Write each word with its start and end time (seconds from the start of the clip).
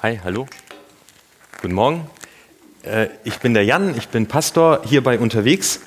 Hi, 0.00 0.20
hallo. 0.22 0.46
Guten 1.60 1.74
Morgen. 1.74 2.08
Äh, 2.84 3.08
ich 3.24 3.40
bin 3.40 3.52
der 3.52 3.64
Jan, 3.64 3.98
ich 3.98 4.06
bin 4.06 4.28
Pastor 4.28 4.82
hierbei 4.84 5.18
unterwegs. 5.18 5.80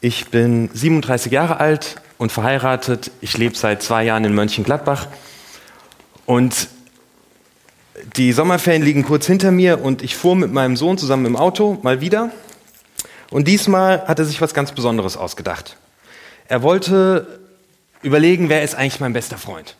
Ich 0.00 0.30
bin 0.30 0.68
37 0.74 1.30
Jahre 1.30 1.60
alt 1.60 2.02
und 2.18 2.32
verheiratet. 2.32 3.12
Ich 3.20 3.38
lebe 3.38 3.56
seit 3.56 3.84
zwei 3.84 4.02
Jahren 4.02 4.24
in 4.24 4.34
Mönchengladbach. 4.34 5.06
Und 6.26 6.70
die 8.16 8.32
Sommerferien 8.32 8.82
liegen 8.82 9.04
kurz 9.04 9.26
hinter 9.26 9.52
mir 9.52 9.80
und 9.80 10.02
ich 10.02 10.16
fuhr 10.16 10.34
mit 10.34 10.52
meinem 10.52 10.76
Sohn 10.76 10.98
zusammen 10.98 11.26
im 11.26 11.36
Auto 11.36 11.78
mal 11.82 12.00
wieder. 12.00 12.32
Und 13.30 13.46
diesmal 13.46 14.08
hat 14.08 14.18
er 14.18 14.24
sich 14.24 14.40
was 14.40 14.54
ganz 14.54 14.72
Besonderes 14.72 15.16
ausgedacht. 15.16 15.76
Er 16.48 16.62
wollte 16.62 17.38
überlegen, 18.02 18.48
wer 18.48 18.64
ist 18.64 18.74
eigentlich 18.74 18.98
mein 18.98 19.12
bester 19.12 19.38
Freund. 19.38 19.76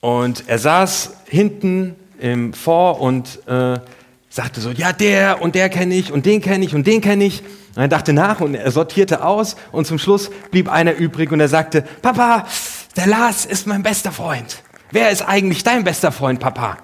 Und 0.00 0.44
er 0.48 0.60
saß 0.60 1.14
hinten 1.26 1.96
im 2.22 2.54
Vor 2.54 3.00
und 3.00 3.46
äh, 3.48 3.80
sagte 4.30 4.60
so, 4.60 4.70
ja, 4.70 4.92
der 4.92 5.42
und 5.42 5.56
der 5.56 5.68
kenne 5.68 5.94
ich 5.94 6.12
und 6.12 6.24
den 6.24 6.40
kenne 6.40 6.64
ich 6.64 6.74
und 6.74 6.86
den 6.86 7.00
kenne 7.00 7.24
ich. 7.24 7.42
Und 7.74 7.82
er 7.82 7.88
dachte 7.88 8.12
nach 8.12 8.40
und 8.40 8.54
er 8.54 8.70
sortierte 8.70 9.24
aus 9.24 9.56
und 9.72 9.86
zum 9.86 9.98
Schluss 9.98 10.30
blieb 10.50 10.70
einer 10.70 10.94
übrig 10.94 11.32
und 11.32 11.40
er 11.40 11.48
sagte, 11.48 11.82
Papa, 12.00 12.46
der 12.96 13.08
Lars 13.08 13.44
ist 13.44 13.66
mein 13.66 13.82
bester 13.82 14.12
Freund. 14.12 14.62
Wer 14.92 15.10
ist 15.10 15.22
eigentlich 15.22 15.64
dein 15.64 15.82
bester 15.82 16.12
Freund, 16.12 16.38
Papa? 16.38 16.78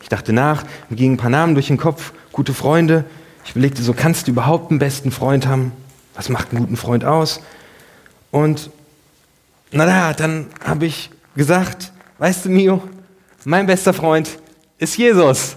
Ich 0.00 0.08
dachte 0.08 0.32
nach, 0.32 0.64
mir 0.90 0.96
gingen 0.96 1.14
ein 1.14 1.18
paar 1.18 1.30
Namen 1.30 1.54
durch 1.54 1.66
den 1.66 1.78
Kopf, 1.78 2.12
gute 2.30 2.54
Freunde. 2.54 3.04
Ich 3.44 3.50
überlegte 3.50 3.82
so, 3.82 3.94
kannst 3.94 4.28
du 4.28 4.30
überhaupt 4.30 4.70
einen 4.70 4.78
besten 4.78 5.10
Freund 5.10 5.46
haben? 5.46 5.72
Was 6.14 6.28
macht 6.28 6.50
einen 6.50 6.60
guten 6.60 6.76
Freund 6.76 7.04
aus? 7.04 7.40
Und 8.30 8.70
naja, 9.72 10.12
dann 10.12 10.46
habe 10.64 10.86
ich 10.86 11.10
gesagt, 11.34 11.90
weißt 12.18 12.44
du, 12.44 12.50
Mio, 12.50 12.82
mein 13.44 13.66
bester 13.66 13.92
Freund 13.92 14.38
ist 14.78 14.96
Jesus. 14.96 15.56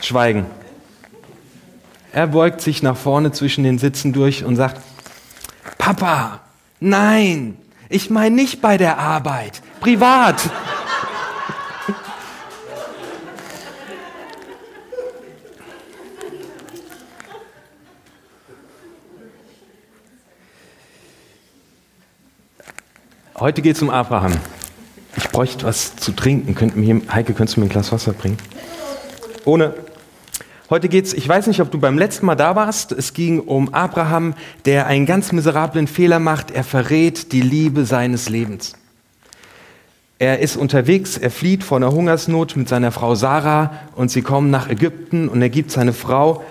Schweigen. 0.00 0.46
Er 2.12 2.28
beugt 2.28 2.60
sich 2.60 2.82
nach 2.82 2.96
vorne 2.96 3.32
zwischen 3.32 3.64
den 3.64 3.78
Sitzen 3.78 4.12
durch 4.12 4.44
und 4.44 4.56
sagt, 4.56 4.80
Papa, 5.78 6.40
nein, 6.78 7.56
ich 7.88 8.10
meine 8.10 8.34
nicht 8.34 8.62
bei 8.62 8.78
der 8.78 8.98
Arbeit, 8.98 9.62
privat. 9.80 10.40
Heute 23.36 23.60
geht 23.60 23.76
es 23.76 23.82
um 23.82 23.90
Abraham. 23.90 24.32
Bräuchte 25.34 25.66
was 25.66 25.96
zu 25.96 26.12
trinken. 26.12 26.54
Könnt 26.54 26.76
mir, 26.76 27.00
Heike, 27.12 27.34
könntest 27.34 27.56
du 27.56 27.60
mir 27.60 27.66
ein 27.66 27.68
Glas 27.68 27.90
Wasser 27.90 28.12
bringen? 28.12 28.38
Ohne. 29.44 29.74
Heute 30.70 30.88
geht's, 30.88 31.12
ich 31.12 31.28
weiß 31.28 31.48
nicht, 31.48 31.60
ob 31.60 31.72
du 31.72 31.78
beim 31.80 31.98
letzten 31.98 32.24
Mal 32.24 32.36
da 32.36 32.54
warst. 32.54 32.92
Es 32.92 33.14
ging 33.14 33.40
um 33.40 33.74
Abraham, 33.74 34.34
der 34.64 34.86
einen 34.86 35.06
ganz 35.06 35.32
miserablen 35.32 35.88
Fehler 35.88 36.20
macht. 36.20 36.52
Er 36.52 36.62
verrät 36.62 37.32
die 37.32 37.40
Liebe 37.40 37.84
seines 37.84 38.28
Lebens. 38.28 38.74
Er 40.20 40.38
ist 40.38 40.56
unterwegs, 40.56 41.18
er 41.18 41.32
flieht 41.32 41.64
vor 41.64 41.78
einer 41.78 41.90
Hungersnot 41.90 42.54
mit 42.54 42.68
seiner 42.68 42.92
Frau 42.92 43.16
Sarah 43.16 43.72
und 43.96 44.12
sie 44.12 44.22
kommen 44.22 44.50
nach 44.50 44.68
Ägypten 44.70 45.28
und 45.28 45.42
er 45.42 45.50
gibt 45.50 45.72
seine 45.72 45.92
Frau, 45.92 46.44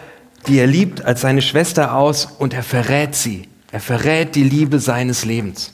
die 0.47 0.59
er 0.59 0.67
liebt, 0.67 1.05
als 1.05 1.21
seine 1.21 1.41
Schwester 1.41 1.95
aus 1.95 2.25
und 2.37 2.53
er 2.53 2.63
verrät 2.63 3.15
sie. 3.15 3.47
Er 3.71 3.79
verrät 3.79 4.35
die 4.35 4.43
Liebe 4.43 4.79
seines 4.79 5.23
Lebens. 5.23 5.73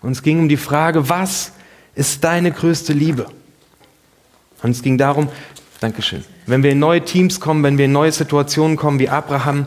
Und 0.00 0.12
es 0.12 0.22
ging 0.22 0.38
um 0.38 0.48
die 0.48 0.56
Frage, 0.56 1.10
was 1.10 1.52
ist 1.98 2.22
deine 2.22 2.52
größte 2.52 2.92
Liebe? 2.92 3.26
Und 4.62 4.70
es 4.70 4.82
ging 4.82 4.98
darum, 4.98 5.28
Dankeschön, 5.80 6.24
wenn 6.46 6.62
wir 6.62 6.70
in 6.72 6.78
neue 6.78 7.04
Teams 7.04 7.40
kommen, 7.40 7.62
wenn 7.62 7.76
wir 7.76 7.84
in 7.86 7.92
neue 7.92 8.12
Situationen 8.12 8.76
kommen 8.76 8.98
wie 8.98 9.08
Abraham, 9.08 9.66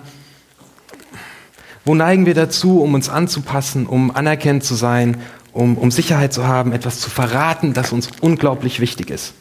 wo 1.86 1.94
neigen 1.96 2.26
wir 2.26 2.34
dazu, 2.34 2.82
um 2.82 2.94
uns 2.94 3.10
anzupassen, 3.10 3.86
um 3.86 4.16
anerkannt 4.16 4.64
zu 4.64 4.76
sein, 4.76 5.22
um, 5.52 5.78
um 5.78 5.92
Sicherheit 5.92 6.32
zu 6.34 6.48
haben, 6.48 6.72
etwas 6.72 7.00
zu 7.00 7.10
verraten, 7.10 7.74
das 7.74 7.92
uns 7.92 8.10
unglaublich 8.22 8.80
wichtig 8.80 9.10
ist? 9.10 9.34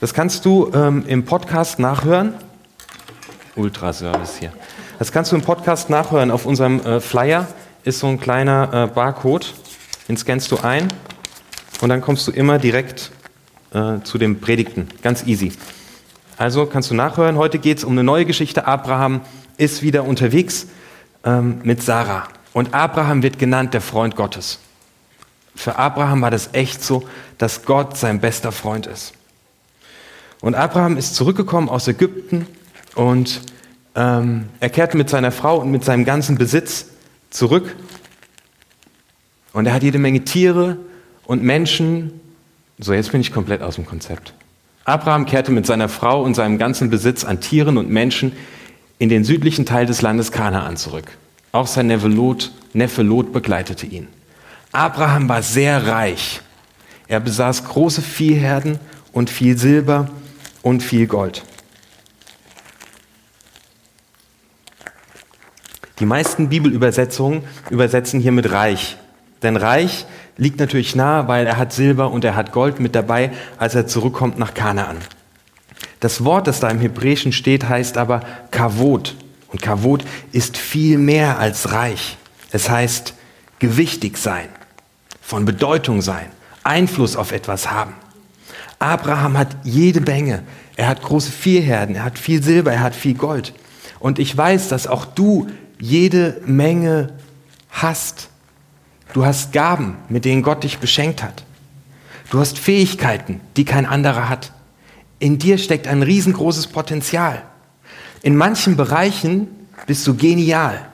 Das 0.00 0.14
kannst 0.14 0.44
du 0.44 0.70
ähm, 0.72 1.04
im 1.06 1.24
Podcast 1.24 1.78
nachhören. 1.78 2.34
Ultraservice 3.56 4.36
hier. 4.38 4.52
Das 4.98 5.12
kannst 5.12 5.32
du 5.32 5.36
im 5.36 5.42
Podcast 5.42 5.90
nachhören. 5.90 6.30
Auf 6.30 6.46
unserem 6.46 6.80
äh, 6.80 7.00
Flyer 7.00 7.48
ist 7.84 7.98
so 7.98 8.06
ein 8.06 8.20
kleiner 8.20 8.88
äh, 8.90 8.94
Barcode. 8.94 9.52
Den 10.08 10.16
scannst 10.16 10.50
du 10.52 10.58
ein 10.58 10.88
und 11.80 11.88
dann 11.88 12.00
kommst 12.00 12.26
du 12.26 12.32
immer 12.32 12.58
direkt 12.58 13.10
äh, 13.72 14.00
zu 14.02 14.18
dem 14.18 14.40
Predigten. 14.40 14.88
Ganz 15.02 15.26
easy. 15.26 15.52
Also 16.36 16.66
kannst 16.66 16.90
du 16.90 16.94
nachhören. 16.94 17.36
Heute 17.36 17.58
geht 17.58 17.78
es 17.78 17.84
um 17.84 17.92
eine 17.92 18.04
neue 18.04 18.24
Geschichte. 18.24 18.66
Abraham 18.66 19.20
ist 19.56 19.82
wieder 19.82 20.04
unterwegs 20.04 20.66
ähm, 21.24 21.60
mit 21.64 21.82
Sarah. 21.82 22.28
Und 22.52 22.74
Abraham 22.74 23.22
wird 23.22 23.38
genannt 23.38 23.74
der 23.74 23.80
Freund 23.80 24.16
Gottes. 24.16 24.58
Für 25.54 25.76
Abraham 25.76 26.22
war 26.22 26.30
das 26.30 26.50
echt 26.52 26.82
so, 26.82 27.06
dass 27.38 27.64
Gott 27.64 27.96
sein 27.96 28.20
bester 28.20 28.52
Freund 28.52 28.86
ist. 28.86 29.12
Und 30.40 30.54
Abraham 30.54 30.96
ist 30.96 31.14
zurückgekommen 31.14 31.68
aus 31.68 31.86
Ägypten 31.86 32.46
und 32.94 33.42
ähm, 33.94 34.48
er 34.58 34.70
kehrt 34.70 34.94
mit 34.94 35.10
seiner 35.10 35.32
Frau 35.32 35.58
und 35.58 35.70
mit 35.70 35.84
seinem 35.84 36.04
ganzen 36.04 36.38
Besitz 36.38 36.86
zurück. 37.28 37.76
Und 39.52 39.66
er 39.66 39.74
hat 39.74 39.82
jede 39.82 39.98
Menge 39.98 40.24
Tiere 40.24 40.78
und 41.30 41.44
Menschen. 41.44 42.20
So, 42.80 42.92
jetzt 42.92 43.12
bin 43.12 43.20
ich 43.20 43.32
komplett 43.32 43.62
aus 43.62 43.76
dem 43.76 43.86
Konzept. 43.86 44.34
Abraham 44.84 45.26
kehrte 45.26 45.52
mit 45.52 45.64
seiner 45.64 45.88
Frau 45.88 46.24
und 46.24 46.34
seinem 46.34 46.58
ganzen 46.58 46.90
Besitz 46.90 47.24
an 47.24 47.40
Tieren 47.40 47.78
und 47.78 47.88
Menschen 47.88 48.32
in 48.98 49.08
den 49.08 49.22
südlichen 49.22 49.64
Teil 49.64 49.86
des 49.86 50.02
Landes 50.02 50.32
Kanaan 50.32 50.76
zurück. 50.76 51.04
Auch 51.52 51.68
sein 51.68 51.86
Neffe 51.86 52.08
Lot, 52.08 52.50
Neffe 52.72 53.02
Lot 53.02 53.32
begleitete 53.32 53.86
ihn. 53.86 54.08
Abraham 54.72 55.28
war 55.28 55.42
sehr 55.42 55.86
reich. 55.86 56.40
Er 57.06 57.20
besaß 57.20 57.64
große 57.64 58.02
Viehherden 58.02 58.80
und 59.12 59.30
viel 59.30 59.56
Silber 59.56 60.08
und 60.62 60.82
viel 60.82 61.06
Gold. 61.06 61.44
Die 66.00 66.06
meisten 66.06 66.48
Bibelübersetzungen 66.48 67.44
übersetzen 67.70 68.18
hier 68.18 68.32
mit 68.32 68.50
reich. 68.50 68.96
Denn 69.44 69.56
reich 69.56 70.06
liegt 70.40 70.58
natürlich 70.58 70.96
nahe, 70.96 71.28
weil 71.28 71.46
er 71.46 71.58
hat 71.58 71.72
Silber 71.72 72.10
und 72.10 72.24
er 72.24 72.34
hat 72.34 72.50
Gold 72.50 72.80
mit 72.80 72.94
dabei, 72.94 73.30
als 73.58 73.74
er 73.74 73.86
zurückkommt 73.86 74.38
nach 74.38 74.54
Kanaan. 74.54 74.96
Das 76.00 76.24
Wort, 76.24 76.46
das 76.46 76.60
da 76.60 76.70
im 76.70 76.80
Hebräischen 76.80 77.32
steht, 77.32 77.68
heißt 77.68 77.98
aber 77.98 78.22
Kavod. 78.50 79.16
Und 79.48 79.60
Kavod 79.60 80.02
ist 80.32 80.56
viel 80.56 80.96
mehr 80.96 81.38
als 81.38 81.72
reich. 81.72 82.16
Es 82.52 82.70
heißt 82.70 83.12
gewichtig 83.58 84.16
sein, 84.16 84.48
von 85.20 85.44
Bedeutung 85.44 86.00
sein, 86.00 86.26
Einfluss 86.64 87.16
auf 87.16 87.32
etwas 87.32 87.70
haben. 87.70 87.92
Abraham 88.78 89.36
hat 89.36 89.54
jede 89.62 90.00
Menge. 90.00 90.42
Er 90.74 90.88
hat 90.88 91.02
große 91.02 91.30
Viehherden, 91.30 91.96
er 91.96 92.04
hat 92.04 92.18
viel 92.18 92.42
Silber, 92.42 92.72
er 92.72 92.80
hat 92.80 92.94
viel 92.94 93.14
Gold. 93.14 93.52
Und 93.98 94.18
ich 94.18 94.34
weiß, 94.34 94.68
dass 94.68 94.86
auch 94.86 95.04
du 95.04 95.48
jede 95.78 96.40
Menge 96.46 97.12
hast. 97.68 98.29
Du 99.12 99.24
hast 99.24 99.52
Gaben, 99.52 99.96
mit 100.08 100.24
denen 100.24 100.42
Gott 100.42 100.64
dich 100.64 100.78
beschenkt 100.78 101.22
hat. 101.22 101.44
Du 102.30 102.38
hast 102.38 102.58
Fähigkeiten, 102.58 103.40
die 103.56 103.64
kein 103.64 103.86
anderer 103.86 104.28
hat. 104.28 104.52
In 105.18 105.38
dir 105.38 105.58
steckt 105.58 105.88
ein 105.88 106.02
riesengroßes 106.02 106.68
Potenzial. 106.68 107.42
In 108.22 108.36
manchen 108.36 108.76
Bereichen 108.76 109.48
bist 109.86 110.06
du 110.06 110.14
genial. 110.14 110.86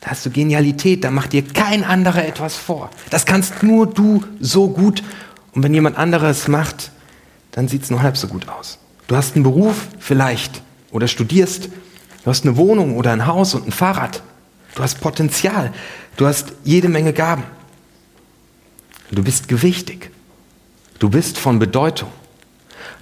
Da 0.00 0.10
hast 0.10 0.24
du 0.24 0.30
Genialität, 0.30 1.04
da 1.04 1.10
macht 1.10 1.34
dir 1.34 1.46
kein 1.46 1.84
anderer 1.84 2.24
etwas 2.24 2.56
vor. 2.56 2.88
Das 3.10 3.26
kannst 3.26 3.62
nur 3.62 3.86
du 3.86 4.24
so 4.40 4.68
gut. 4.68 5.02
Und 5.52 5.62
wenn 5.62 5.74
jemand 5.74 5.98
anderes 5.98 6.48
macht, 6.48 6.90
dann 7.50 7.68
sieht 7.68 7.82
es 7.82 7.90
nur 7.90 8.00
halb 8.00 8.16
so 8.16 8.28
gut 8.28 8.48
aus. 8.48 8.78
Du 9.08 9.16
hast 9.16 9.34
einen 9.34 9.44
Beruf 9.44 9.88
vielleicht 9.98 10.62
oder 10.90 11.06
studierst 11.06 11.68
Du 12.22 12.30
hast 12.30 12.44
eine 12.44 12.56
Wohnung 12.56 12.96
oder 12.96 13.12
ein 13.12 13.26
Haus 13.26 13.54
und 13.54 13.66
ein 13.66 13.72
Fahrrad. 13.72 14.22
Du 14.74 14.82
hast 14.82 15.00
Potenzial. 15.00 15.72
Du 16.16 16.26
hast 16.26 16.52
jede 16.64 16.88
Menge 16.88 17.12
Gaben. 17.12 17.44
Du 19.10 19.22
bist 19.22 19.48
gewichtig. 19.48 20.10
Du 20.98 21.08
bist 21.08 21.38
von 21.38 21.58
Bedeutung. 21.58 22.10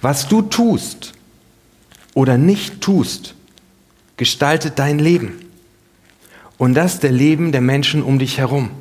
Was 0.01 0.27
du 0.27 0.41
tust 0.41 1.13
oder 2.13 2.37
nicht 2.37 2.81
tust, 2.81 3.35
gestaltet 4.17 4.79
dein 4.79 4.99
Leben. 4.99 5.45
Und 6.57 6.73
das 6.73 6.99
der 6.99 7.11
Leben 7.11 7.51
der 7.51 7.61
Menschen 7.61 8.03
um 8.03 8.19
dich 8.19 8.37
herum. 8.37 8.71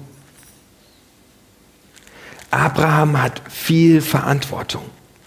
Abraham 2.51 3.21
hat 3.21 3.43
viel 3.51 4.01
Verantwortung. 4.01 4.83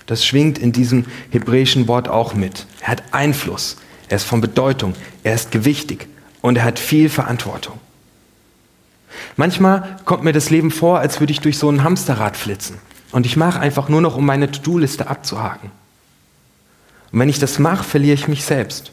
Das 0.07 0.25
schwingt 0.25 0.57
in 0.57 0.71
diesem 0.71 1.05
hebräischen 1.29 1.87
Wort 1.87 2.07
auch 2.07 2.33
mit. 2.33 2.65
Er 2.81 2.89
hat 2.89 3.03
Einfluss 3.11 3.77
er 4.11 4.17
ist 4.17 4.25
von 4.25 4.41
Bedeutung, 4.41 4.93
er 5.23 5.35
ist 5.35 5.51
gewichtig 5.51 6.09
und 6.41 6.57
er 6.57 6.63
hat 6.63 6.79
viel 6.79 7.09
Verantwortung. 7.09 7.79
Manchmal 9.35 9.97
kommt 10.05 10.23
mir 10.23 10.33
das 10.33 10.49
Leben 10.49 10.71
vor, 10.71 10.99
als 10.99 11.19
würde 11.19 11.31
ich 11.31 11.41
durch 11.41 11.57
so 11.57 11.69
ein 11.69 11.83
Hamsterrad 11.83 12.37
flitzen. 12.37 12.77
Und 13.11 13.25
ich 13.25 13.37
mache 13.37 13.59
einfach 13.59 13.89
nur 13.89 14.01
noch, 14.01 14.15
um 14.15 14.25
meine 14.25 14.49
To-Do-Liste 14.51 15.07
abzuhaken. 15.07 15.71
Und 17.11 17.19
wenn 17.19 17.29
ich 17.29 17.39
das 17.39 17.59
mache, 17.59 17.83
verliere 17.83 18.13
ich 18.13 18.27
mich 18.27 18.45
selbst. 18.45 18.91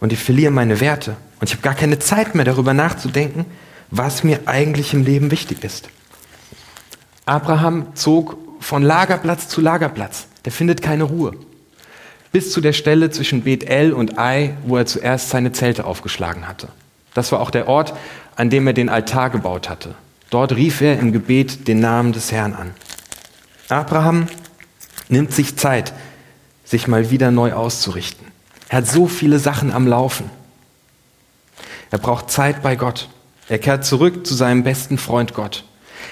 Und 0.00 0.12
ich 0.12 0.18
verliere 0.18 0.50
meine 0.50 0.80
Werte. 0.80 1.16
Und 1.40 1.48
ich 1.48 1.54
habe 1.54 1.62
gar 1.62 1.74
keine 1.74 1.98
Zeit 1.98 2.34
mehr 2.34 2.44
darüber 2.44 2.72
nachzudenken, 2.72 3.44
was 3.90 4.24
mir 4.24 4.40
eigentlich 4.46 4.94
im 4.94 5.04
Leben 5.04 5.30
wichtig 5.30 5.62
ist. 5.64 5.88
Abraham 7.26 7.94
zog 7.94 8.38
von 8.60 8.82
Lagerplatz 8.82 9.48
zu 9.48 9.60
Lagerplatz. 9.60 10.26
Der 10.44 10.52
findet 10.52 10.82
keine 10.82 11.04
Ruhe. 11.04 11.36
Bis 12.32 12.50
zu 12.50 12.60
der 12.60 12.72
Stelle 12.72 13.10
zwischen 13.10 13.42
Bethel 13.42 13.92
und 13.92 14.18
Ai, 14.18 14.54
wo 14.64 14.76
er 14.76 14.86
zuerst 14.86 15.28
seine 15.28 15.52
Zelte 15.52 15.84
aufgeschlagen 15.84 16.48
hatte. 16.48 16.68
Das 17.14 17.30
war 17.30 17.40
auch 17.40 17.50
der 17.50 17.68
Ort, 17.68 17.92
an 18.36 18.50
dem 18.50 18.66
er 18.66 18.72
den 18.72 18.88
Altar 18.88 19.30
gebaut 19.30 19.68
hatte. 19.68 19.94
Dort 20.30 20.56
rief 20.56 20.80
er 20.80 20.98
im 20.98 21.12
Gebet 21.12 21.68
den 21.68 21.80
Namen 21.80 22.12
des 22.12 22.32
Herrn 22.32 22.54
an. 22.54 22.70
Abraham 23.68 24.28
nimmt 25.08 25.32
sich 25.32 25.56
Zeit, 25.56 25.92
sich 26.64 26.88
mal 26.88 27.10
wieder 27.10 27.30
neu 27.30 27.52
auszurichten. 27.52 28.26
Er 28.70 28.78
hat 28.78 28.86
so 28.86 29.06
viele 29.06 29.38
Sachen 29.38 29.70
am 29.70 29.86
Laufen. 29.86 30.30
Er 31.90 31.98
braucht 31.98 32.30
Zeit 32.30 32.62
bei 32.62 32.76
Gott. 32.76 33.10
Er 33.50 33.58
kehrt 33.58 33.84
zurück 33.84 34.26
zu 34.26 34.34
seinem 34.34 34.62
besten 34.62 34.96
Freund 34.96 35.34
Gott. 35.34 35.64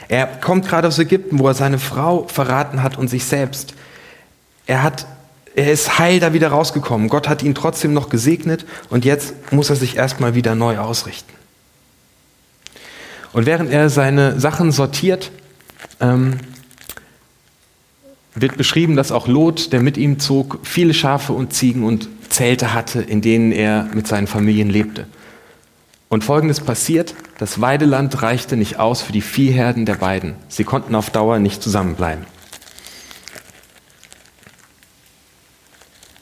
Er 0.09 0.27
kommt 0.27 0.69
gerade 0.69 0.89
aus 0.89 0.99
Ägypten, 0.99 1.39
wo 1.39 1.49
er 1.49 1.55
seine 1.55 1.79
Frau 1.79 2.27
verraten 2.29 2.83
hat 2.83 2.99
und 2.99 3.09
sich 3.09 3.25
selbst. 3.25 3.73
Er, 4.67 4.83
hat, 4.83 5.07
er 5.55 5.73
ist 5.73 5.99
heil 5.99 6.21
da 6.21 6.33
wieder 6.33 6.49
rausgekommen. 6.49 7.09
Gott 7.09 7.29
hat 7.29 7.43
ihn 7.43 7.55
trotzdem 7.55 7.93
noch 7.93 8.09
gesegnet 8.09 8.65
und 8.89 9.05
jetzt 9.05 9.53
muss 9.53 9.71
er 9.71 9.77
sich 9.77 9.97
erstmal 9.97 10.35
wieder 10.35 10.55
neu 10.55 10.79
ausrichten. 10.79 11.33
Und 13.33 13.47
während 13.47 13.71
er 13.71 13.91
seine 13.91 14.41
Sachen 14.41 14.73
sortiert, 14.73 15.31
ähm, 16.01 16.39
wird 18.35 18.57
beschrieben, 18.57 18.97
dass 18.97 19.13
auch 19.13 19.27
Lot, 19.27 19.73
der 19.73 19.81
mit 19.81 19.97
ihm 19.97 20.19
zog, 20.19 20.61
viele 20.63 20.95
Schafe 20.95 21.33
und 21.33 21.53
Ziegen 21.53 21.85
und 21.85 22.09
Zelte 22.29 22.75
hatte, 22.75 23.01
in 23.03 23.21
denen 23.21 23.53
er 23.53 23.89
mit 23.93 24.07
seinen 24.07 24.27
Familien 24.27 24.71
lebte. 24.71 25.07
Und 26.09 26.25
folgendes 26.25 26.61
passiert, 26.61 27.15
das 27.39 27.61
Weideland 27.61 28.23
reichte 28.23 28.57
nicht 28.57 28.79
aus 28.79 29.03
für 29.03 29.13
die 29.13 29.21
Viehherden 29.21 29.87
der 29.87 29.95
beiden. 29.95 30.35
Sie 30.49 30.65
konnten 30.65 30.95
auf 30.95 31.11
Dauer 31.11 31.39
nicht 31.39 31.63
zusammenbleiben. 31.63 32.25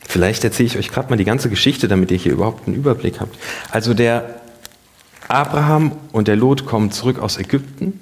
Vielleicht 0.09 0.43
erzähle 0.43 0.69
ich 0.69 0.79
euch 0.79 0.89
gerade 0.89 1.11
mal 1.11 1.17
die 1.17 1.27
ganze 1.27 1.51
Geschichte, 1.51 1.87
damit 1.87 2.11
ihr 2.11 2.17
hier 2.17 2.33
überhaupt 2.33 2.67
einen 2.67 2.77
Überblick 2.77 3.21
habt. 3.21 3.37
Also 3.71 3.93
der 3.93 4.41
Abraham 5.29 5.93
und 6.13 6.29
der 6.29 6.37
Lot 6.37 6.65
kommen 6.65 6.91
zurück 6.91 7.19
aus 7.19 7.37
Ägypten 7.37 8.01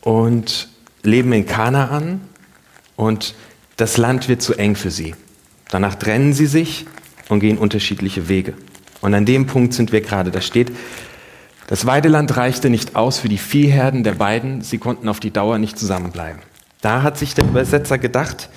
und 0.00 0.70
leben 1.02 1.34
in 1.34 1.44
Kanaan 1.44 2.22
und 2.96 3.34
das 3.76 3.98
Land 3.98 4.30
wird 4.30 4.40
zu 4.40 4.54
eng 4.54 4.74
für 4.74 4.90
sie. 4.90 5.14
Danach 5.68 5.96
trennen 5.96 6.32
sie 6.32 6.46
sich 6.46 6.86
und 7.28 7.40
gehen 7.40 7.58
unterschiedliche 7.58 8.30
Wege. 8.30 8.54
Und 9.02 9.12
an 9.12 9.26
dem 9.26 9.46
Punkt 9.46 9.74
sind 9.74 9.92
wir 9.92 10.00
gerade. 10.00 10.30
Da 10.30 10.40
steht, 10.40 10.72
das 11.66 11.84
Weideland 11.84 12.38
reichte 12.38 12.70
nicht 12.70 12.96
aus 12.96 13.18
für 13.18 13.28
die 13.28 13.36
Viehherden 13.36 14.02
der 14.02 14.14
beiden, 14.14 14.62
sie 14.62 14.78
konnten 14.78 15.10
auf 15.10 15.20
die 15.20 15.30
Dauer 15.30 15.58
nicht 15.58 15.78
zusammenbleiben. 15.78 16.40
Da 16.80 17.02
hat 17.02 17.18
sich 17.18 17.34
der 17.34 17.44
Übersetzer 17.44 17.98
gedacht, 17.98 18.48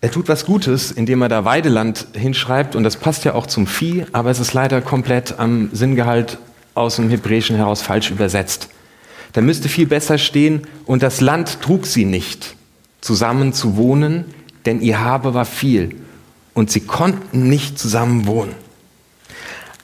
er 0.00 0.10
tut 0.10 0.28
was 0.28 0.46
Gutes, 0.46 0.92
indem 0.92 1.22
er 1.22 1.28
da 1.28 1.44
Weideland 1.44 2.06
hinschreibt 2.12 2.76
und 2.76 2.84
das 2.84 2.96
passt 2.96 3.24
ja 3.24 3.34
auch 3.34 3.46
zum 3.46 3.66
Vieh, 3.66 4.06
aber 4.12 4.30
es 4.30 4.38
ist 4.38 4.54
leider 4.54 4.80
komplett 4.80 5.38
am 5.38 5.70
Sinngehalt 5.72 6.38
aus 6.74 6.96
dem 6.96 7.10
Hebräischen 7.10 7.56
heraus 7.56 7.82
falsch 7.82 8.10
übersetzt. 8.10 8.68
Da 9.32 9.40
müsste 9.40 9.68
viel 9.68 9.86
besser 9.86 10.16
stehen, 10.16 10.66
und 10.86 11.02
das 11.02 11.20
Land 11.20 11.60
trug 11.60 11.86
sie 11.86 12.04
nicht 12.04 12.54
zusammen 13.00 13.52
zu 13.52 13.76
wohnen, 13.76 14.24
denn 14.66 14.80
ihr 14.80 15.00
Habe 15.00 15.34
war 15.34 15.44
viel 15.44 15.96
und 16.54 16.70
sie 16.70 16.80
konnten 16.80 17.48
nicht 17.48 17.78
zusammen 17.78 18.26
wohnen. 18.26 18.54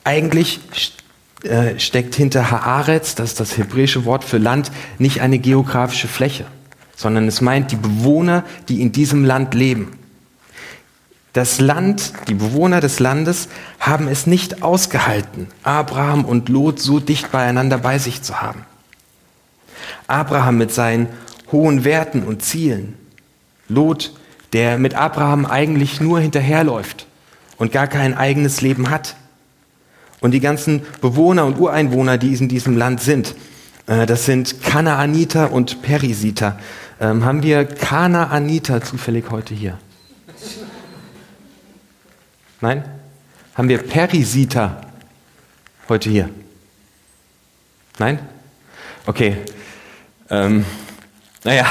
Eigentlich 0.05 0.61
äh, 1.43 1.79
steckt 1.79 2.15
hinter 2.15 2.51
Haaretz, 2.51 3.15
das 3.15 3.31
ist 3.31 3.41
das 3.41 3.59
hebräische 3.59 4.05
Wort 4.05 4.25
für 4.25 4.39
Land, 4.39 4.71
nicht 4.99 5.21
eine 5.21 5.39
geografische 5.39 6.09
Fläche, 6.09 6.47
sondern 6.97 7.27
es 7.27 7.41
meint 7.41 7.73
die 7.73 7.77
Bewohner, 7.77 8.45
die 8.69 8.81
in 8.81 8.93
diesem 8.93 9.25
Land 9.25 9.55
leben. 9.55 9.99
Das 11.35 11.61
Land, 11.61 12.13
die 12.29 12.35
Bewohner 12.35 12.81
des 12.81 13.01
Landes 13.01 13.49
haben 13.81 14.07
es 14.07 14.29
nicht 14.29 14.63
ausgehalten, 14.63 15.49
Abraham 15.65 16.25
und 16.25 16.49
Lot 16.49 16.79
so 16.79 17.01
dicht 17.01 17.33
beieinander 17.33 17.77
bei 17.77 17.99
sich 17.99 18.23
zu 18.23 18.41
haben. 18.41 18.65
Abraham 20.07 20.59
mit 20.59 20.73
seinen 20.73 21.09
hohen 21.51 21.83
Werten 21.83 22.23
und 22.23 22.43
Zielen, 22.45 22.95
Lot, 23.69 24.15
der 24.53 24.79
mit 24.79 24.95
Abraham 24.95 25.45
eigentlich 25.45 26.01
nur 26.01 26.21
hinterherläuft 26.21 27.09
und 27.57 27.73
gar 27.73 27.89
kein 27.89 28.17
eigenes 28.17 28.61
Leben 28.61 28.89
hat. 28.89 29.17
Und 30.21 30.31
die 30.31 30.41
ganzen 30.41 30.83
Bewohner 31.01 31.47
und 31.47 31.59
Ureinwohner, 31.59 32.17
die 32.17 32.33
in 32.33 32.49
diesem 32.49 32.77
Land 32.77 33.01
sind, 33.01 33.35
äh, 33.89 34.07
das 34.07 34.25
sind 34.25 34.63
Kanaaniter 34.63 35.51
und 35.51 35.83
Perisiter. 35.83 36.61
Ähm, 37.01 37.25
haben 37.25 37.43
wir 37.43 37.65
Kanaaniter 37.65 38.83
zufällig 38.83 39.25
heute 39.31 39.53
hier? 39.53 39.79
Nein? 42.65 42.83
Haben 43.57 43.69
wir 43.69 43.77
Perisiter 43.77 44.81
heute 45.87 46.09
hier? 46.09 46.31
Nein? 47.99 48.19
Okay. 49.05 49.37
Ähm, 50.31 50.65
naja, 51.45 51.67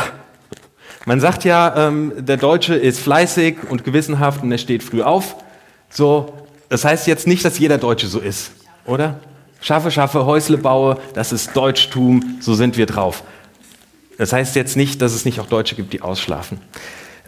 man 1.05 1.19
sagt 1.19 1.45
ja, 1.45 1.87
ähm, 1.87 2.13
der 2.15 2.37
Deutsche 2.37 2.75
ist 2.75 2.99
fleißig 2.99 3.57
und 3.67 3.83
gewissenhaft 3.83 4.43
und 4.43 4.51
er 4.51 4.59
steht 4.59 4.83
früh 4.83 5.01
auf. 5.01 5.37
So, 5.89 6.31
das 6.69 6.85
heißt 6.85 7.07
jetzt 7.07 7.25
nicht, 7.25 7.43
dass 7.43 7.57
jeder 7.57 7.79
Deutsche 7.79 8.05
so 8.05 8.19
ist, 8.19 8.51
oder? 8.85 9.19
Schaffe, 9.61 9.89
schaffe, 9.89 10.27
Häusle 10.27 10.59
baue, 10.59 10.99
das 11.15 11.31
ist 11.31 11.55
Deutschtum, 11.55 12.37
so 12.39 12.53
sind 12.53 12.77
wir 12.77 12.85
drauf. 12.85 13.23
Das 14.19 14.31
heißt 14.31 14.55
jetzt 14.55 14.77
nicht, 14.77 15.01
dass 15.01 15.15
es 15.15 15.25
nicht 15.25 15.39
auch 15.39 15.47
Deutsche 15.47 15.73
gibt, 15.73 15.91
die 15.91 16.01
ausschlafen. 16.01 16.59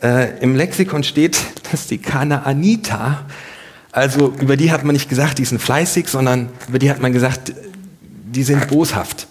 Äh, 0.04 0.38
Im 0.40 0.56
Lexikon 0.56 1.04
steht, 1.04 1.40
dass 1.72 1.88
die 1.88 1.98
Kanaaniter, 1.98 3.26
also 3.96 4.34
über 4.42 4.58
die 4.58 4.74
hat 4.74 4.84
man 4.84 4.92
nicht 4.92 5.08
gesagt, 5.08 5.38
die 5.38 5.46
sind 5.46 5.62
fleißig, 5.62 6.10
sondern 6.10 6.50
über 6.68 6.80
die 6.80 6.90
hat 6.90 7.00
man 7.00 7.14
gesagt, 7.14 7.54
die 8.04 8.44
sind 8.44 8.68
boshaft. 8.68 9.26